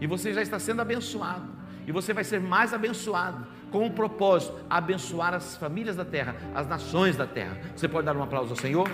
E 0.00 0.06
você 0.06 0.32
já 0.32 0.40
está 0.40 0.58
sendo 0.58 0.80
abençoado. 0.80 1.50
E 1.86 1.92
você 1.92 2.14
vai 2.14 2.24
ser 2.24 2.40
mais 2.40 2.72
abençoado. 2.72 3.46
Com 3.70 3.86
o 3.86 3.90
propósito: 3.90 4.58
abençoar 4.70 5.34
as 5.34 5.54
famílias 5.58 5.96
da 5.96 6.04
terra, 6.04 6.34
as 6.54 6.66
nações 6.66 7.14
da 7.14 7.26
terra. 7.26 7.58
Você 7.76 7.86
pode 7.86 8.06
dar 8.06 8.16
um 8.16 8.22
aplauso 8.22 8.52
ao 8.52 8.56
Senhor? 8.56 8.88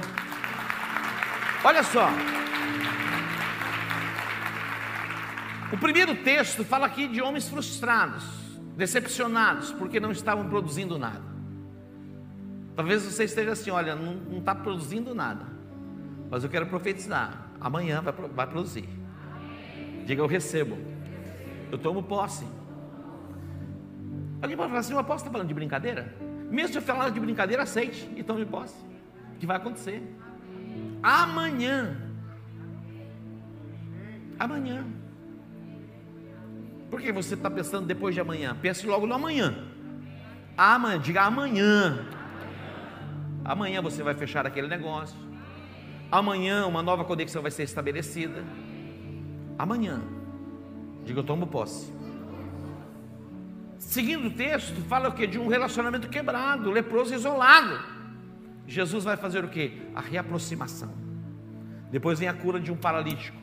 Olha 1.63 1.85
só. 1.85 2.11
O 5.73 5.79
primeiro 5.79 6.17
texto 6.17 6.65
fala 6.65 6.87
aqui 6.87 7.07
de 7.07 7.23
homens 7.23 7.49
frustrados, 7.49 8.25
decepcionados, 8.77 9.71
porque 9.71 10.01
não 10.01 10.11
estavam 10.11 10.49
produzindo 10.49 10.99
nada. 10.99 11.28
Talvez 12.79 13.03
você 13.03 13.25
esteja 13.25 13.51
assim: 13.51 13.71
olha, 13.73 13.97
não 13.97 14.39
está 14.39 14.55
produzindo 14.55 15.13
nada, 15.13 15.45
mas 16.31 16.45
eu 16.45 16.49
quero 16.49 16.65
profetizar: 16.69 17.49
amanhã 17.61 18.01
vai, 18.01 18.13
vai 18.13 18.47
produzir. 18.47 18.89
Diga, 20.07 20.23
eu 20.23 20.29
recebo, 20.29 20.79
eu 21.73 21.79
tomo 21.79 22.05
posse. 22.05 22.47
Alguém 24.41 24.57
pode 24.57 24.69
falar 24.69 24.79
assim: 24.79 24.95
o 24.95 24.99
apóstolo 25.01 25.27
está 25.27 25.33
falando 25.33 25.49
de 25.49 25.55
brincadeira? 25.55 26.15
Mesmo 26.49 26.69
se 26.69 26.79
eu 26.79 26.83
falar 26.83 27.11
de 27.11 27.19
brincadeira, 27.19 27.65
aceite 27.65 28.09
e 28.15 28.23
tome 28.23 28.47
posse, 28.47 28.77
que 29.41 29.45
vai 29.45 29.57
acontecer. 29.57 30.01
Amanhã. 31.03 31.97
Amanhã. 34.39 34.87
Por 36.89 37.01
que 37.01 37.11
você 37.11 37.35
está 37.35 37.51
pensando 37.51 37.89
depois 37.89 38.15
de 38.15 38.21
amanhã? 38.21 38.57
Pense 38.63 38.87
logo 38.87 39.05
no 39.05 39.15
amanhã. 39.15 39.67
Amanhã, 40.57 41.01
diga 41.01 41.23
amanhã. 41.23 42.18
Amanhã 43.49 43.81
você 43.81 44.03
vai 44.03 44.13
fechar 44.13 44.47
aquele 44.47 44.69
negócio. 44.69 45.17
Amanhã 46.13 46.67
uma 46.67 46.83
nova 46.83 47.03
conexão 47.03 47.41
vai 47.41 47.51
ser 47.51 47.63
estabelecida. 47.63 48.45
Amanhã. 49.59 50.03
Diga, 51.03 51.21
eu 51.21 51.25
tomo 51.25 51.47
posse. 51.47 51.91
Seguindo 53.79 54.27
o 54.27 54.31
texto, 54.31 54.83
fala 54.83 55.09
o 55.09 55.13
que? 55.13 55.27
De 55.27 55.39
um 55.39 55.49
relacionamento 55.49 56.11
quebrado, 56.11 56.71
leproso 56.71 57.15
isolado. 57.15 57.81
Jesus 58.67 59.05
vai 59.05 59.17
fazer 59.17 59.43
o 59.43 59.49
que? 59.49 59.81
A 59.95 60.03
reaproximação. 60.03 60.93
Depois 61.91 62.19
vem 62.19 62.29
a 62.29 62.35
cura 62.35 62.61
de 62.61 62.71
um 62.71 62.77
paralítico. 62.77 63.39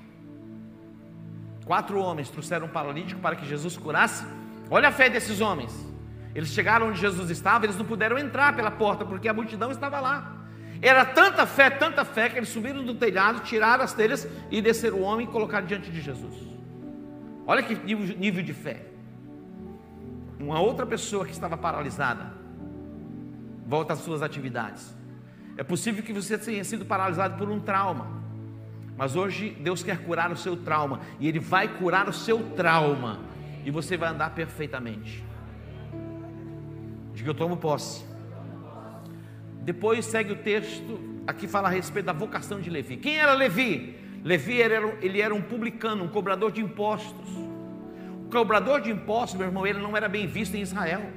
Quatro 1.65 1.97
homens 1.97 2.29
trouxeram 2.29 2.67
um 2.67 2.69
paralítico 2.69 3.19
para 3.19 3.35
que 3.35 3.47
Jesus 3.47 3.75
curasse. 3.75 4.23
Olha 4.69 4.89
a 4.89 4.91
fé 4.91 5.09
desses 5.09 5.41
homens. 5.41 5.94
Eles 6.35 6.49
chegaram 6.49 6.89
onde 6.89 6.99
Jesus 6.99 7.29
estava, 7.29 7.65
eles 7.65 7.77
não 7.77 7.85
puderam 7.85 8.19
entrar 8.19 8.53
pela 8.53 8.69
porta 8.69 9.05
porque 9.05 9.29
a 9.29 9.33
multidão 9.33 9.71
estava 9.71 10.01
lá. 10.01 10.35
Era 10.81 11.05
tanta 11.05 11.47
fé, 11.47 11.69
tanta 11.69 12.03
fé 12.03 12.29
que 12.29 12.37
eles 12.37 12.49
subiram 12.49 12.83
do 12.83 12.93
telhado, 12.93 13.39
tiraram 13.39 13.85
as 13.85 13.93
telhas 13.93 14.27
e 14.51 14.61
desceram 14.61 14.97
o 14.97 15.01
homem 15.01 15.25
e 15.25 15.31
colocaram 15.31 15.65
diante 15.65 15.89
de 15.89 16.01
Jesus. 16.01 16.35
Olha 17.47 17.63
que 17.63 17.73
nível 17.73 18.43
de 18.43 18.53
fé. 18.53 18.85
Uma 20.37 20.59
outra 20.59 20.85
pessoa 20.85 21.25
que 21.25 21.31
estava 21.31 21.55
paralisada 21.55 22.33
volta 23.65 23.93
às 23.93 23.99
suas 23.99 24.21
atividades. 24.21 24.93
É 25.57 25.63
possível 25.63 26.03
que 26.03 26.11
você 26.11 26.37
tenha 26.37 26.63
sido 26.65 26.85
paralisado 26.85 27.37
por 27.37 27.49
um 27.49 27.61
trauma. 27.61 28.07
Mas 28.97 29.15
hoje 29.15 29.57
Deus 29.61 29.81
quer 29.81 29.99
curar 29.99 30.31
o 30.31 30.37
seu 30.37 30.57
trauma. 30.57 30.99
E 31.17 31.27
Ele 31.29 31.39
vai 31.39 31.67
curar 31.67 32.09
o 32.09 32.13
seu 32.13 32.51
trauma. 32.51 33.19
E 33.63 33.71
você 33.71 33.95
vai 33.95 34.09
andar 34.09 34.31
perfeitamente. 34.31 35.23
Diga 37.15 37.29
eu 37.29 37.33
tomo 37.33 37.57
posse. 37.57 38.05
Depois 39.61 40.05
segue 40.05 40.33
o 40.33 40.35
texto, 40.35 40.99
aqui 41.25 41.47
fala 41.47 41.69
a 41.69 41.71
respeito 41.71 42.05
da 42.05 42.13
vocação 42.13 42.59
de 42.61 42.69
Levi. 42.69 42.97
Quem 42.97 43.17
era 43.17 43.33
Levi? 43.33 43.97
Levi 44.23 44.61
era, 44.61 44.97
ele 45.01 45.21
era 45.21 45.33
um 45.33 45.41
publicano, 45.41 46.03
um 46.03 46.07
cobrador 46.07 46.51
de 46.51 46.61
impostos. 46.61 47.29
O 48.25 48.29
cobrador 48.29 48.81
de 48.81 48.91
impostos, 48.91 49.37
meu 49.37 49.47
irmão, 49.47 49.65
ele 49.65 49.79
não 49.79 49.95
era 49.95 50.09
bem 50.09 50.27
visto 50.27 50.55
em 50.55 50.61
Israel. 50.61 51.09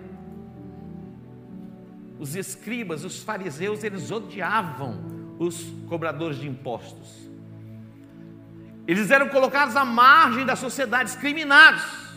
Os 2.18 2.36
escribas, 2.36 3.04
os 3.04 3.22
fariseus, 3.22 3.82
eles 3.82 4.10
odiavam 4.10 5.36
os 5.38 5.64
cobradores 5.88 6.38
de 6.38 6.48
impostos. 6.48 7.28
Eles 8.86 9.10
eram 9.10 9.28
colocados 9.28 9.76
à 9.76 9.84
margem 9.84 10.46
da 10.46 10.56
sociedade, 10.56 11.10
discriminados. 11.10 12.07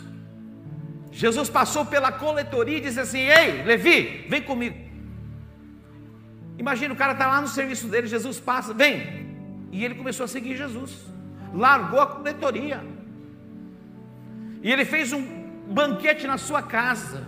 Jesus 1.12 1.50
passou 1.50 1.86
pela 1.86 2.12
coletoria 2.12 2.78
e 2.78 2.82
disse 2.82 3.00
assim: 3.00 3.20
Ei, 3.20 3.64
Levi, 3.64 4.26
vem 4.30 4.42
comigo. 4.42 4.78
Imagina, 6.58 6.94
o 6.94 6.98
cara 6.98 7.14
está 7.14 7.28
lá 7.28 7.42
no 7.42 7.48
serviço 7.48 7.88
dele, 7.88 8.08
Jesus 8.08 8.40
passa, 8.40 8.74
vem. 8.74 9.30
E 9.72 9.84
ele 9.84 9.96
começou 9.96 10.24
a 10.24 10.28
seguir 10.28 10.56
Jesus. 10.56 11.06
Largou 11.54 12.00
a 12.00 12.08
coletoria. 12.08 12.84
E 14.62 14.72
ele 14.72 14.86
fez 14.86 15.12
um 15.12 15.26
banquete 15.68 16.28
na 16.28 16.38
sua 16.38 16.62
casa. 16.62 17.28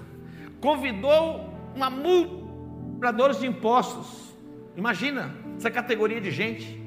Convidou 0.61 1.53
uma 1.75 1.89
multadores 1.89 3.39
de 3.39 3.47
impostos. 3.47 4.33
Imagina 4.77 5.35
essa 5.57 5.69
categoria 5.69 6.21
de 6.21 6.31
gente, 6.31 6.81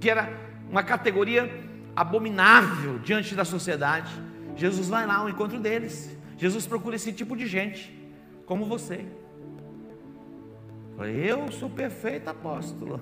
que 0.00 0.10
era 0.10 0.32
uma 0.70 0.82
categoria 0.82 1.62
abominável 1.94 2.98
diante 2.98 3.34
da 3.34 3.44
sociedade. 3.44 4.10
Jesus 4.56 4.88
vai 4.88 5.06
lá 5.06 5.16
ao 5.16 5.28
encontro 5.28 5.58
deles. 5.58 6.16
Jesus 6.36 6.66
procura 6.66 6.96
esse 6.96 7.12
tipo 7.12 7.36
de 7.36 7.46
gente, 7.46 7.92
como 8.46 8.64
você. 8.64 9.04
Eu 10.98 11.50
sou 11.50 11.68
perfeito 11.68 12.28
apóstolo. 12.28 13.00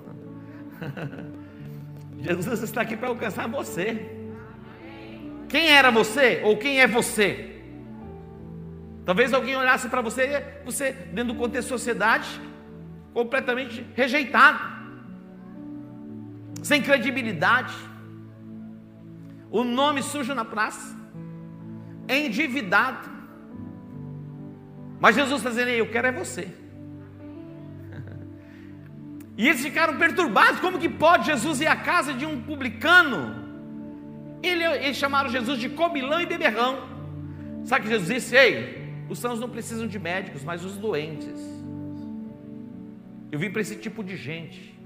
Jesus 2.19 2.63
está 2.63 2.81
aqui 2.81 2.95
para 2.95 3.09
alcançar 3.09 3.47
você. 3.47 4.09
Quem 5.49 5.69
era 5.69 5.91
você 5.91 6.41
ou 6.43 6.57
quem 6.57 6.81
é 6.81 6.87
você? 6.87 7.61
Talvez 9.05 9.33
alguém 9.33 9.55
olhasse 9.55 9.89
para 9.89 10.01
você, 10.01 10.61
você 10.65 10.91
dentro 10.91 11.33
do 11.33 11.39
contexto 11.39 11.69
da 11.69 11.77
sociedade, 11.77 12.41
completamente 13.13 13.85
rejeitado, 13.93 14.59
sem 16.63 16.81
credibilidade, 16.81 17.75
o 19.51 19.63
nome 19.63 20.01
sujo 20.01 20.33
na 20.33 20.45
praça, 20.45 20.97
endividado. 22.07 23.11
Mas 25.03 25.17
Jesus 25.17 25.39
está 25.39 25.49
dizendo: 25.49 25.71
Eu 25.71 25.89
quero 25.91 26.07
é 26.07 26.11
você. 26.13 26.47
E 29.35 29.49
eles 29.49 29.61
ficaram 29.61 29.97
perturbados: 29.97 30.61
como 30.61 30.79
que 30.79 30.87
pode 30.87 31.25
Jesus 31.25 31.59
ir 31.59 31.67
à 31.67 31.75
casa 31.75 32.13
de 32.13 32.25
um 32.25 32.41
publicano? 32.41 33.19
Ele, 34.41 34.63
eles 34.63 34.95
chamaram 34.95 35.29
Jesus 35.29 35.59
de 35.59 35.67
cobilão 35.67 36.21
e 36.21 36.25
beberrão. 36.25 36.87
Sabe 37.65 37.83
que 37.83 37.91
Jesus 37.91 38.07
disse: 38.07 38.33
Ei, 38.37 38.53
os 39.09 39.19
sãos 39.19 39.41
não 39.41 39.49
precisam 39.49 39.87
de 39.87 39.99
médicos, 39.99 40.41
mas 40.41 40.63
os 40.63 40.77
doentes. 40.77 41.37
Eu 43.29 43.39
vim 43.39 43.49
para 43.49 43.61
esse 43.61 43.75
tipo 43.75 44.03
de 44.03 44.15
gente 44.15 44.79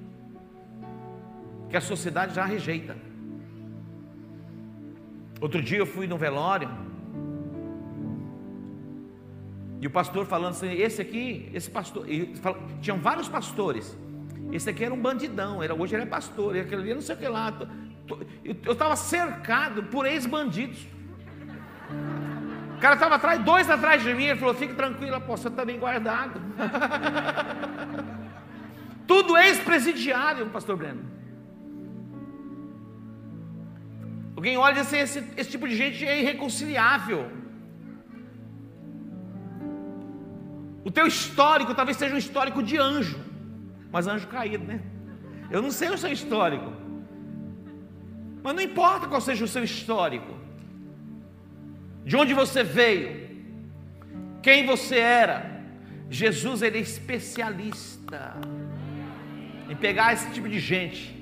que 1.69 1.77
a 1.77 1.81
sociedade 1.81 2.33
já 2.33 2.45
rejeita. 2.45 2.97
Outro 5.39 5.61
dia 5.61 5.77
eu 5.77 5.85
fui 5.85 6.07
no 6.07 6.17
velório 6.17 6.86
e 9.79 9.87
o 9.87 9.89
pastor 9.89 10.25
falando 10.25 10.51
assim: 10.51 10.71
esse 10.71 11.01
aqui, 11.01 11.49
esse 11.53 11.69
pastor, 11.69 12.09
e, 12.09 12.33
tinham 12.81 12.99
vários 12.99 13.27
pastores. 13.27 13.97
Esse 14.51 14.69
aqui 14.69 14.83
era 14.83 14.93
um 14.93 15.01
bandidão, 15.01 15.61
era, 15.61 15.75
hoje 15.75 15.95
ele 15.95 16.03
é 16.03 16.05
pastor, 16.05 16.55
e 16.55 16.61
aquele 16.61 16.81
ali 16.81 16.93
não 16.93 17.01
sei 17.01 17.15
o 17.15 17.17
que 17.17 17.27
lá. 17.27 17.53
Eu 18.63 18.73
estava 18.73 18.95
cercado 18.95 19.83
por 19.83 20.05
ex-bandidos. 20.05 20.87
O 22.77 22.79
cara 22.79 22.93
estava 22.93 23.15
atrás, 23.15 23.43
dois 23.43 23.69
atrás 23.69 24.01
de 24.01 24.13
mim, 24.13 24.25
ele 24.25 24.39
falou: 24.39 24.53
fique 24.53 24.73
tranquilo, 24.73 25.19
você 25.19 25.47
está 25.47 25.65
bem 25.65 25.79
guardado. 25.79 26.41
Tudo 29.05 29.37
ex-presidiário, 29.37 30.47
pastor 30.47 30.77
Breno. 30.77 31.17
Alguém 34.35 34.57
olha 34.57 34.73
e 34.73 34.75
diz 34.75 34.87
assim: 34.87 34.97
esse, 34.97 35.23
esse 35.35 35.51
tipo 35.51 35.67
de 35.67 35.75
gente 35.75 36.05
é 36.05 36.19
irreconciliável. 36.19 37.46
O 40.87 40.91
teu 40.97 41.05
histórico 41.13 41.75
talvez 41.79 41.97
seja 41.97 42.15
um 42.15 42.23
histórico 42.25 42.61
de 42.63 42.77
anjo 42.77 43.19
mas 43.91 44.07
anjo 44.07 44.27
caído, 44.27 44.63
né? 44.63 44.81
Eu 45.49 45.61
não 45.61 45.71
sei 45.71 45.89
o 45.89 45.97
seu 45.97 46.11
histórico, 46.11 46.71
mas 48.43 48.53
não 48.55 48.61
importa 48.61 49.07
qual 49.07 49.21
seja 49.21 49.45
o 49.45 49.47
seu 49.47 49.63
histórico, 49.63 50.33
de 52.05 52.15
onde 52.15 52.33
você 52.33 52.63
veio, 52.63 53.27
quem 54.41 54.65
você 54.65 54.97
era, 54.97 55.63
Jesus 56.09 56.61
ele 56.61 56.77
é 56.77 56.81
especialista 56.81 58.35
em 59.69 59.75
pegar 59.75 60.13
esse 60.13 60.31
tipo 60.31 60.47
de 60.47 60.59
gente. 60.59 61.15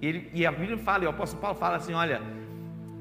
E, 0.00 0.06
ele, 0.06 0.30
e 0.32 0.46
a 0.46 0.52
Bíblia 0.52 0.78
fala, 0.78 1.04
e 1.04 1.06
o 1.06 1.10
apóstolo 1.10 1.40
Paulo 1.40 1.58
fala 1.58 1.76
assim: 1.76 1.92
olha, 1.92 2.22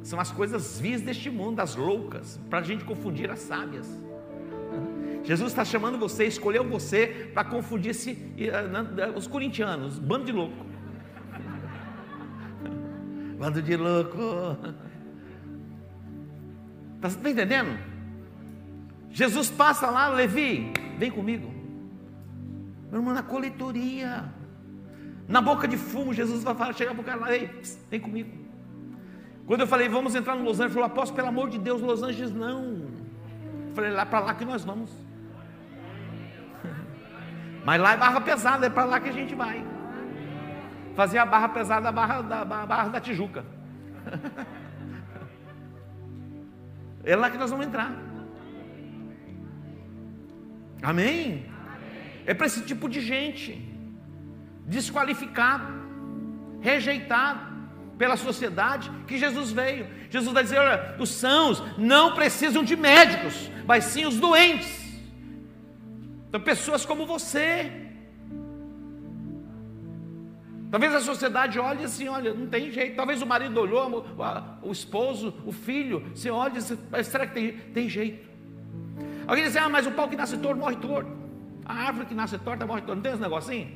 são 0.01 0.19
as 0.19 0.31
coisas 0.31 0.79
vis 0.79 1.01
deste 1.01 1.29
mundo, 1.29 1.59
as 1.59 1.75
loucas, 1.75 2.39
para 2.49 2.59
a 2.59 2.63
gente 2.63 2.83
confundir 2.83 3.29
as 3.29 3.39
sábias. 3.39 3.87
Jesus 5.23 5.51
está 5.51 5.65
chamando 5.65 5.97
você, 5.97 6.25
escolheu 6.25 6.67
você 6.67 7.31
para 7.33 7.43
confundir 7.43 7.91
esse, 7.91 8.11
eh, 8.37 9.11
os 9.15 9.27
corintianos, 9.27 9.99
bando 9.99 10.25
de 10.25 10.31
louco. 10.31 10.55
Bando 13.37 13.61
de 13.61 13.75
louco. 13.75 14.57
Está 16.95 17.09
tá 17.09 17.29
entendendo? 17.29 17.77
Jesus 19.11 19.49
passa 19.49 19.89
lá, 19.89 20.09
Levi, 20.09 20.71
vem 20.97 21.11
comigo. 21.11 21.51
Meu 22.91 22.99
irmão, 22.99 23.13
na 23.13 23.23
coletoria, 23.23 24.25
na 25.27 25.41
boca 25.41 25.67
de 25.67 25.77
fumo, 25.77 26.13
Jesus 26.13 26.43
vai 26.43 26.55
falar, 26.55 26.73
chegar 26.73 26.93
para 26.93 27.01
o 27.01 27.03
cara 27.03 27.19
lá, 27.19 27.35
ei, 27.35 27.49
vem 27.89 27.99
comigo. 27.99 28.29
Quando 29.45 29.61
eu 29.61 29.67
falei, 29.67 29.89
vamos 29.89 30.15
entrar 30.15 30.35
no 30.35 30.43
Los 30.43 30.59
Angeles, 30.59 30.71
ele 30.71 30.73
falou, 30.73 30.87
apóstolo, 30.87 31.15
pelo 31.15 31.29
amor 31.29 31.49
de 31.49 31.57
Deus, 31.57 31.81
Los 31.81 32.03
Angeles 32.03 32.33
não. 32.33 32.87
Eu 33.67 33.73
falei, 33.73 33.91
lá 33.91 34.05
para 34.05 34.19
lá 34.19 34.33
que 34.33 34.45
nós 34.45 34.63
vamos. 34.63 35.08
Mas 37.65 37.81
lá 37.81 37.93
é 37.93 37.97
barra 37.97 38.21
pesada, 38.21 38.65
é 38.65 38.69
para 38.69 38.85
lá 38.85 38.99
que 38.99 39.09
a 39.09 39.13
gente 39.13 39.35
vai. 39.35 39.63
Fazer 40.95 41.17
a 41.17 41.25
barra 41.25 41.49
pesada 41.49 41.81
da 41.81 41.91
barra 41.91 42.21
da, 42.21 42.45
barra 42.45 42.89
da 42.89 42.99
Tijuca. 42.99 43.45
É 47.01 47.15
lá 47.15 47.29
que 47.29 47.37
nós 47.37 47.49
vamos 47.49 47.65
entrar. 47.65 47.91
Amém? 50.81 51.45
É 52.25 52.33
para 52.33 52.45
esse 52.45 52.61
tipo 52.61 52.87
de 52.87 53.01
gente, 53.01 53.59
desqualificado, 54.65 55.73
rejeitado 56.61 57.39
pela 57.97 58.15
sociedade, 58.15 58.91
que 59.07 59.17
Jesus 59.17 59.51
veio. 59.51 59.87
Jesus 60.09 60.33
vai 60.33 60.43
dizer: 60.43 60.59
olha, 60.59 60.95
os 60.99 61.09
sãos 61.09 61.63
não 61.77 62.13
precisam 62.13 62.63
de 62.63 62.75
médicos, 62.75 63.49
mas 63.65 63.85
sim 63.85 64.05
os 64.05 64.17
doentes. 64.19 64.78
Então, 66.29 66.39
pessoas 66.39 66.85
como 66.85 67.07
você. 67.07 67.71
Talvez 70.69 70.93
a 70.93 71.01
sociedade 71.01 71.57
olhe 71.59 71.83
assim, 71.83 72.07
olha, 72.07 72.31
não 72.31 72.45
tem 72.45 72.71
jeito. 72.71 72.95
Talvez 72.95 73.19
o 73.23 73.25
marido 73.25 73.59
olhou, 73.59 74.05
o, 74.61 74.71
esposo, 74.71 75.33
o 75.43 75.51
filho, 75.51 76.03
você 76.13 76.29
olha 76.29 76.51
e 76.51 76.53
diz, 76.53 76.77
será 77.07 77.25
que 77.25 77.33
tem, 77.33 77.51
tem 77.73 77.89
jeito? 77.89 78.29
Alguém 79.25 79.43
diz, 79.45 79.55
ah, 79.55 79.67
mas 79.67 79.87
o 79.87 79.91
pau 79.91 80.07
que 80.07 80.15
nasce 80.15 80.37
torto 80.37 80.59
morre 80.59 80.75
torto. 80.75 81.11
A 81.65 81.73
árvore 81.87 82.05
que 82.05 82.13
nasce 82.13 82.37
torta 82.37 82.63
morre 82.67 82.81
torto. 82.81 82.95
Não 82.95 83.01
tem 83.01 83.13
esse 83.13 83.21
negocinho? 83.21 83.67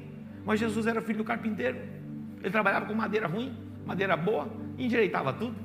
Mas 0.46 0.60
Jesus 0.60 0.86
era 0.86 1.02
filho 1.02 1.18
do 1.18 1.24
carpinteiro. 1.24 1.80
Ele 2.40 2.52
trabalhava 2.52 2.86
com 2.86 2.94
madeira 2.94 3.26
ruim, 3.26 3.58
madeira 3.84 4.16
boa, 4.16 4.48
endireitava 4.78 5.34
tudo. 5.34 5.56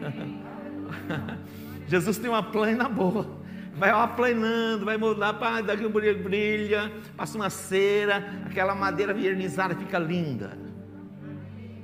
Jesus 1.86 2.16
tem 2.16 2.30
uma 2.30 2.42
plana 2.42 2.88
boa 2.88 3.38
vai 3.78 3.90
aplanando, 3.90 4.84
vai 4.84 4.96
mudar, 4.96 5.34
pá, 5.34 5.60
daqui 5.60 5.86
um 5.86 5.90
brilha, 5.90 6.92
passa 7.16 7.38
uma 7.38 7.48
cera, 7.48 8.42
aquela 8.44 8.74
madeira 8.74 9.14
vernizada 9.14 9.74
fica 9.74 9.98
linda. 9.98 10.58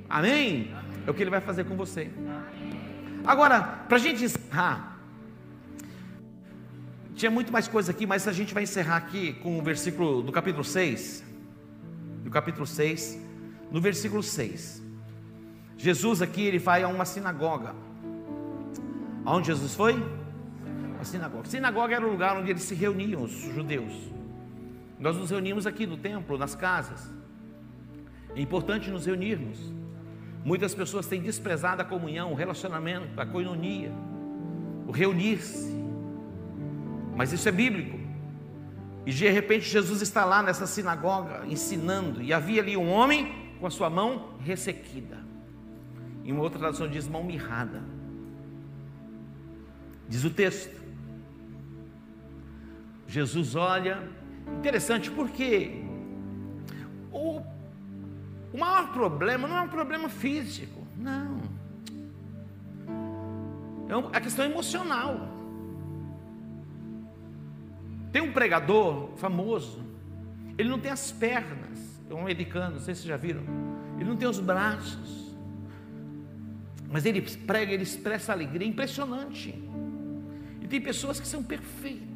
Amém? 0.09 0.73
É 1.07 1.09
o 1.09 1.13
que 1.13 1.23
ele 1.23 1.29
vai 1.29 1.41
fazer 1.41 1.63
com 1.63 1.75
você. 1.75 2.11
Agora, 3.25 3.61
para 3.61 3.97
a 3.97 3.99
gente 3.99 4.23
encerrar, 4.23 4.99
tinha 7.15 7.31
muito 7.31 7.51
mais 7.51 7.67
coisa 7.67 7.91
aqui, 7.91 8.05
mas 8.05 8.27
a 8.27 8.33
gente 8.33 8.53
vai 8.53 8.63
encerrar 8.63 8.97
aqui 8.97 9.33
com 9.33 9.57
o 9.57 9.63
versículo 9.63 10.21
do 10.21 10.31
capítulo 10.31 10.63
6. 10.63 11.23
capítulo 12.35 12.67
6, 12.67 13.17
no 13.71 13.79
versículo 13.79 14.21
6. 14.21 14.83
Jesus 15.77 16.21
aqui 16.21 16.41
ele 16.45 16.59
vai 16.59 16.83
a 16.83 16.89
uma 16.89 17.05
sinagoga. 17.05 17.73
Aonde 19.23 19.47
Jesus 19.47 19.73
foi? 19.73 19.95
Sinagoga. 21.05 21.47
Sinagoga 21.47 21.95
era 21.95 22.05
o 22.05 22.11
lugar 22.11 22.37
onde 22.37 22.49
eles 22.49 22.63
se 22.63 22.75
reuniam, 22.75 23.23
os 23.23 23.31
judeus. 23.31 23.93
Nós 24.99 25.15
nos 25.15 25.29
reunimos 25.29 25.65
aqui 25.67 25.85
no 25.85 25.97
templo, 25.97 26.37
nas 26.37 26.55
casas. 26.55 27.13
É 28.35 28.41
importante 28.41 28.89
nos 28.89 29.05
reunirmos. 29.05 29.73
Muitas 30.43 30.75
pessoas 30.75 31.07
têm 31.07 31.21
desprezado 31.21 31.81
a 31.81 31.85
comunhão, 31.85 32.31
o 32.31 32.35
relacionamento, 32.35 33.19
a 33.19 33.25
coinonia, 33.25 33.91
o 34.87 34.91
reunir-se. 34.91 35.73
Mas 37.15 37.31
isso 37.31 37.47
é 37.47 37.51
bíblico. 37.51 37.97
E 39.05 39.11
de 39.11 39.29
repente 39.29 39.69
Jesus 39.69 40.01
está 40.01 40.25
lá 40.25 40.43
nessa 40.43 40.67
sinagoga 40.67 41.45
ensinando, 41.47 42.21
e 42.21 42.33
havia 42.33 42.61
ali 42.61 42.75
um 42.75 42.89
homem 42.89 43.53
com 43.59 43.67
a 43.67 43.69
sua 43.69 43.89
mão 43.89 44.33
ressequida. 44.39 45.17
Em 46.23 46.31
uma 46.31 46.41
outra 46.41 46.59
tradução 46.59 46.87
diz 46.87 47.07
mão 47.07 47.23
mirrada. 47.23 47.83
Diz 50.07 50.23
o 50.23 50.29
texto. 50.29 50.84
Jesus 53.07 53.55
olha, 53.55 54.03
interessante 54.59 55.09
porque 55.11 55.83
o 57.11 57.41
o 58.55 58.57
maior 58.57 58.93
problema 58.93 59.49
não 59.49 59.57
é 59.57 59.61
um 59.63 59.67
problema 59.67 60.07
físico, 60.07 60.87
não. 60.95 61.41
É 63.89 64.17
a 64.17 64.21
questão 64.21 64.45
emocional. 64.45 65.27
Tem 68.13 68.21
um 68.21 68.31
pregador 68.31 69.09
famoso, 69.17 69.83
ele 70.57 70.69
não 70.69 70.79
tem 70.79 70.89
as 70.89 71.11
pernas, 71.11 72.01
é 72.09 72.13
um 72.13 72.21
americano, 72.21 72.75
não 72.75 72.79
sei 72.79 72.95
se 72.95 73.01
vocês 73.01 73.09
já 73.09 73.17
viram, 73.17 73.43
ele 73.99 74.07
não 74.07 74.15
tem 74.15 74.25
os 74.25 74.39
braços, 74.39 75.35
mas 76.89 77.05
ele 77.05 77.21
prega, 77.21 77.73
ele 77.73 77.83
expressa 77.83 78.31
alegria, 78.31 78.65
impressionante. 78.65 79.53
E 80.61 80.65
tem 80.65 80.79
pessoas 80.79 81.19
que 81.19 81.27
são 81.27 81.43
perfeitas, 81.43 82.07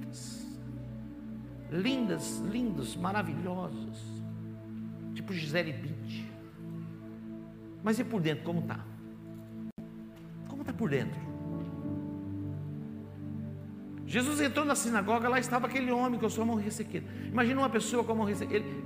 lindas, 1.71 2.39
lindos, 2.39 2.95
maravilhosos, 2.95 4.01
tipo 5.13 5.33
Gisele 5.33 5.73
Bündchen. 5.73 6.29
Mas 7.83 7.99
e 7.99 8.03
por 8.03 8.21
dentro, 8.21 8.43
como 8.43 8.59
está? 8.59 8.79
Como 10.47 10.61
está 10.61 10.73
por 10.73 10.89
dentro? 10.89 11.19
Jesus 14.05 14.41
entrou 14.41 14.65
na 14.65 14.75
sinagoga, 14.75 15.29
lá 15.29 15.39
estava 15.39 15.67
aquele 15.67 15.91
homem 15.91 16.19
com 16.19 16.25
a 16.25 16.29
sua 16.29 16.43
mão 16.43 16.55
ressequida. 16.55 17.05
Imagina 17.25 17.61
uma 17.61 17.69
pessoa 17.69 18.03
com 18.03 18.11
a 18.11 18.15
mão 18.15 18.25
ressequida. 18.25 18.65
Ele, 18.65 18.85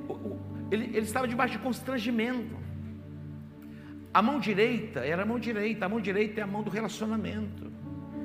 ele, 0.69 0.86
ele 0.98 1.06
estava 1.06 1.28
debaixo 1.28 1.54
de 1.54 1.63
constrangimento. 1.63 2.58
A 4.13 4.22
mão 4.22 4.39
direita 4.39 5.00
era 5.00 5.24
a 5.24 5.26
mão 5.26 5.39
direita, 5.39 5.86
a 5.86 5.89
mão 5.89 6.02
direita 6.02 6.41
é 6.41 6.43
a 6.43 6.48
mão 6.48 6.62
do 6.62 6.69
relacionamento, 6.69 7.72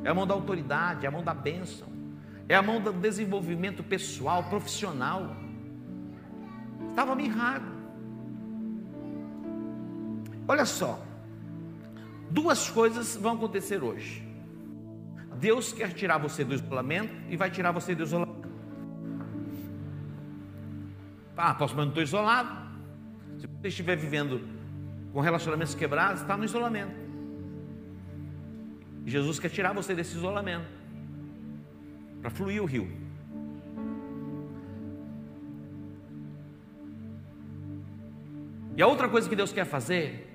é 0.05 0.11
a 0.11 0.14
mão 0.14 0.27
da 0.27 0.35
autoridade, 0.35 1.07
é 1.07 1.09
a 1.09 1.11
mão 1.11 1.23
da 1.23 1.33
bênção, 1.33 1.88
é 2.48 2.54
a 2.54 2.62
mão 2.62 2.80
do 2.80 2.92
desenvolvimento 2.92 3.82
pessoal, 3.82 4.44
profissional. 4.44 5.37
Estava 6.90 7.14
mirrado. 7.14 7.66
Olha 10.46 10.64
só, 10.64 10.98
duas 12.30 12.70
coisas 12.70 13.16
vão 13.16 13.34
acontecer 13.34 13.82
hoje. 13.82 14.26
Deus 15.38 15.72
quer 15.72 15.92
tirar 15.92 16.16
você 16.18 16.42
do 16.42 16.54
isolamento 16.54 17.14
e 17.28 17.37
vai 17.37 17.50
tirar 17.50 17.70
você 17.70 17.94
do 17.94 18.02
isolamento. 18.02 18.48
Ah, 21.37 21.54
posso, 21.54 21.76
mas 21.76 21.84
não 21.84 21.90
estou 21.90 22.02
isolado. 22.02 22.66
Se 23.38 23.46
você 23.46 23.68
estiver 23.68 23.96
vivendo 23.96 24.40
com 25.12 25.20
relacionamentos 25.20 25.74
quebrados, 25.74 26.22
está 26.22 26.37
no 26.37 26.44
isolamento. 26.44 26.96
Jesus 29.04 29.38
quer 29.38 29.50
tirar 29.50 29.72
você 29.72 29.94
desse 29.94 30.16
isolamento 30.16 30.77
para 32.28 32.30
fluir 32.30 32.62
o 32.62 32.66
rio. 32.66 32.86
E 38.76 38.82
a 38.82 38.86
outra 38.86 39.08
coisa 39.08 39.28
que 39.28 39.34
Deus 39.34 39.50
quer 39.50 39.64
fazer 39.64 40.26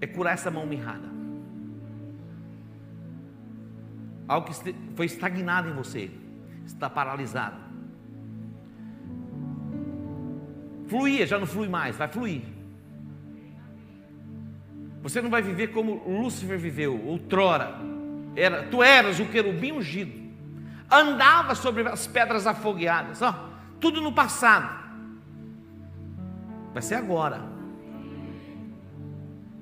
é 0.00 0.06
curar 0.06 0.34
essa 0.34 0.50
mão 0.50 0.64
mirrada. 0.64 1.08
Algo 4.28 4.46
que 4.46 4.74
foi 4.94 5.06
estagnado 5.06 5.68
em 5.68 5.74
você, 5.74 6.10
está 6.64 6.88
paralisado. 6.88 7.58
Fluía, 10.86 11.26
já 11.26 11.38
não 11.38 11.46
flui 11.46 11.68
mais, 11.68 11.96
vai 11.96 12.08
fluir. 12.08 12.42
Você 15.02 15.20
não 15.20 15.28
vai 15.28 15.42
viver 15.42 15.72
como 15.72 16.02
Lúcifer 16.08 16.58
viveu, 16.58 17.04
outrora. 17.06 17.74
Era, 18.36 18.62
tu 18.68 18.82
eras 18.82 19.20
o 19.20 19.26
querubim 19.26 19.72
ungido, 19.72 20.23
andava 20.94 21.54
sobre 21.54 21.88
as 21.88 22.06
pedras 22.06 22.46
afogueadas, 22.46 23.20
ó, 23.22 23.50
tudo 23.80 24.00
no 24.00 24.12
passado. 24.12 24.84
Vai 26.72 26.82
ser 26.82 26.94
agora 26.96 27.54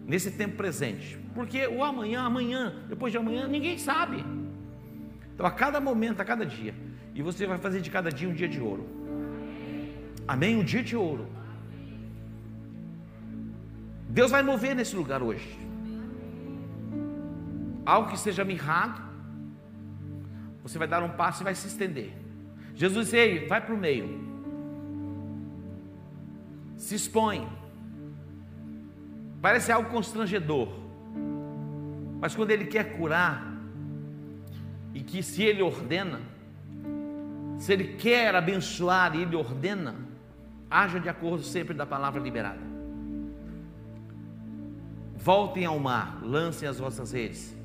nesse 0.07 0.31
tempo 0.31 0.57
presente. 0.57 1.19
Porque 1.35 1.67
o 1.67 1.83
amanhã, 1.83 2.23
amanhã, 2.23 2.75
depois 2.89 3.13
de 3.13 3.19
amanhã, 3.19 3.47
ninguém 3.47 3.79
sabe. 3.79 4.25
Então, 5.35 5.47
a 5.47 5.51
cada 5.51 5.81
momento, 5.81 6.21
a 6.21 6.25
cada 6.25 6.45
dia. 6.45 6.75
E 7.15 7.23
você 7.23 7.47
vai 7.47 7.59
fazer 7.59 7.81
de 7.81 7.91
cada 7.91 8.11
dia 8.11 8.29
um 8.29 8.35
dia 8.35 8.49
de 8.49 8.61
ouro. 8.61 8.87
Amém? 10.27 10.57
Um 10.57 10.65
dia 10.65 10.83
de 10.83 10.97
ouro. 10.97 11.27
Deus 14.09 14.31
vai 14.31 14.43
mover 14.43 14.75
nesse 14.75 14.95
lugar 14.95 15.23
hoje. 15.23 15.59
Algo 17.85 18.11
que 18.11 18.19
seja 18.19 18.45
mirrado, 18.45 19.03
você 20.63 20.79
vai 20.79 20.87
dar 20.87 21.03
um 21.03 21.11
passo 21.11 21.43
e 21.43 21.45
vai 21.45 21.55
se 21.55 21.67
estender. 21.67 22.13
Jesus 22.75 23.07
disse: 23.07 23.17
Ei, 23.17 23.47
vai 23.47 23.61
para 23.61 23.75
o 23.75 23.79
meio. 23.79 24.21
Se 26.77 26.95
expõe. 26.95 27.49
Parece 29.41 29.73
algo 29.73 29.91
constrangedor. 29.91 30.69
Mas 32.21 32.35
quando 32.35 32.53
ele 32.53 32.67
quer 32.67 32.97
curar, 32.97 33.53
e 34.95 35.01
que 35.01 35.23
se 35.23 35.43
ele 35.43 35.63
ordena, 35.63 36.21
se 37.59 37.73
ele 37.73 37.95
quer 37.95 38.35
abençoar 38.35 39.17
e 39.17 39.23
ele 39.23 39.35
ordena, 39.35 39.97
haja 40.71 41.01
de 41.01 41.09
acordo 41.09 41.43
sempre 41.43 41.75
da 41.75 41.85
palavra 41.85 42.21
liberada. 42.21 42.61
Voltem 45.17 45.65
ao 45.65 45.79
mar, 45.79 46.21
lancem 46.23 46.69
as 46.69 46.79
vossas 46.79 47.13
redes, 47.13 47.57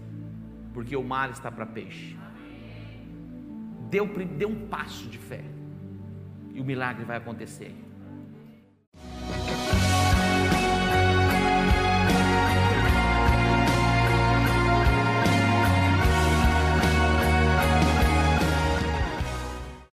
porque 0.73 0.95
o 0.95 1.03
mar 1.03 1.29
está 1.31 1.51
para 1.51 1.65
peixe. 1.65 2.17
Dê, 3.89 4.02
um 4.45 4.67
passo 4.67 5.08
de 5.08 5.17
fé, 5.17 5.43
e 6.54 6.60
o 6.60 6.65
milagre 6.65 7.06
vai 7.06 7.17
acontecer. 7.17 7.87